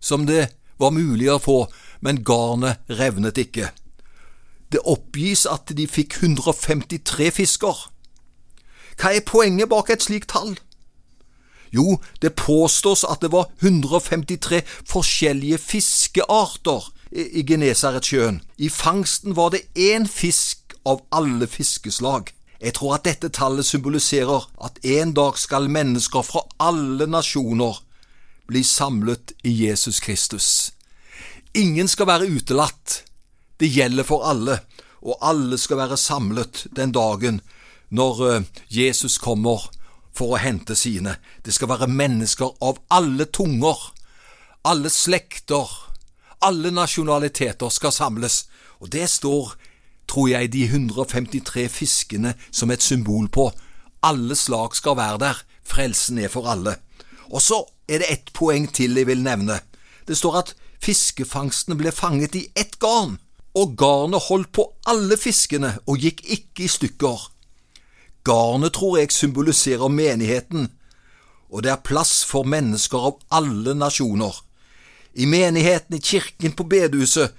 [0.00, 1.64] som det var mulig å få,
[2.04, 3.70] men garnet revnet ikke.
[4.74, 7.82] Det oppgis at de fikk 153 fisker.
[8.98, 10.56] Hva er poenget bak et slikt tall?
[11.74, 18.42] Jo, det påstås at det var 153 forskjellige fiskearter i Genesaretsjøen.
[18.58, 22.34] I fangsten var det én fisk av alle fiskeslag.
[22.58, 27.78] Jeg tror at dette tallet symboliserer at en dag skal mennesker fra alle nasjoner
[28.50, 30.72] bli samlet i Jesus Kristus.
[31.54, 33.04] Ingen skal være utelatt.
[33.60, 34.58] Det gjelder for alle,
[35.04, 37.40] og alle skal være samlet den dagen
[37.94, 39.68] når eh, Jesus kommer
[40.14, 41.16] for å hente sine.
[41.44, 43.78] Det skal være mennesker av alle tunger,
[44.64, 45.70] alle slekter,
[46.44, 48.44] alle nasjonaliteter skal samles,
[48.80, 49.54] og det står,
[50.10, 53.50] tror jeg, de 153 fiskene som et symbol på.
[54.04, 56.76] Alle slag skal være der, frelsen er for alle.
[57.32, 59.60] Og så er det ett poeng til jeg vil nevne.
[60.04, 63.16] Det står at fiskefangstene ble fanget i ett garn,
[63.54, 67.28] og garnet holdt på alle fiskene og gikk ikke i stykker.
[68.24, 70.72] Garnet tror jeg symboliserer menigheten,
[71.50, 74.34] og det er plass for mennesker av alle nasjoner.
[75.14, 77.34] I menigheten, i kirken, på bedehuset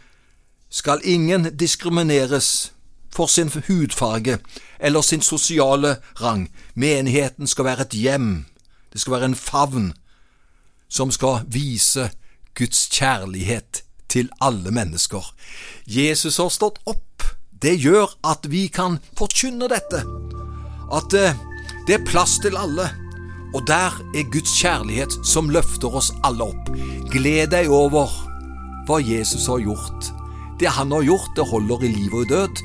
[0.70, 2.72] skal ingen diskrimineres
[3.11, 4.39] for sin hudfarge
[4.80, 6.47] eller sin sosiale rang.
[6.76, 8.45] Menigheten skal være et hjem,
[8.93, 9.93] det skal være en favn
[10.89, 12.09] som skal vise
[12.55, 13.84] Guds kjærlighet
[14.16, 15.24] til alle mennesker.
[15.86, 17.24] Jesus har stått opp.
[17.61, 20.03] Det gjør at vi kan forkynne dette.
[20.93, 21.36] At eh,
[21.88, 22.88] det er plass til alle.
[23.55, 26.72] Og der er Guds kjærlighet som løfter oss alle opp.
[27.11, 28.11] Gled deg over
[28.86, 30.11] hva Jesus har gjort.
[30.59, 32.63] Det han har gjort, det holder i liv og i død.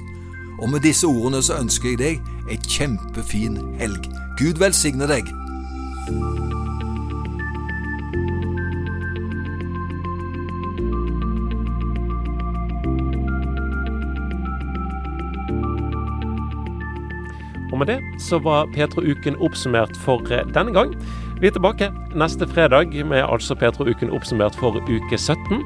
[0.61, 4.11] Og med disse ordene så ønsker jeg deg ei kjempefin helg.
[4.39, 5.31] Gud velsigne deg.
[17.81, 20.93] Med det så var Petro-uken oppsummert for eh, denne gang.
[21.41, 25.62] Vi er tilbake neste fredag med altså Petro-uken oppsummert for uke 17.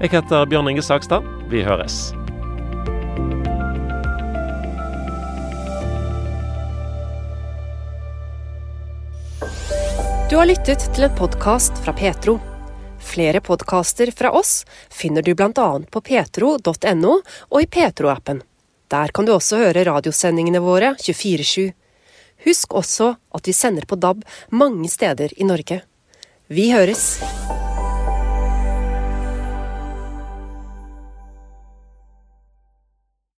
[0.00, 1.28] Jeg heter Bjørn Inge Sakstad.
[1.52, 2.14] Vi høres.
[10.30, 12.38] Du har lyttet til en podkast fra Petro.
[13.04, 15.70] Flere podkaster fra oss finner du bl.a.
[15.84, 18.40] på petro.no og i Petro-appen.
[18.88, 21.68] Der kan du også høre radiosendingene våre 24-7.
[22.46, 25.82] Husk også at vi sender på DAB mange steder i Norge.
[26.48, 27.18] Vi høres!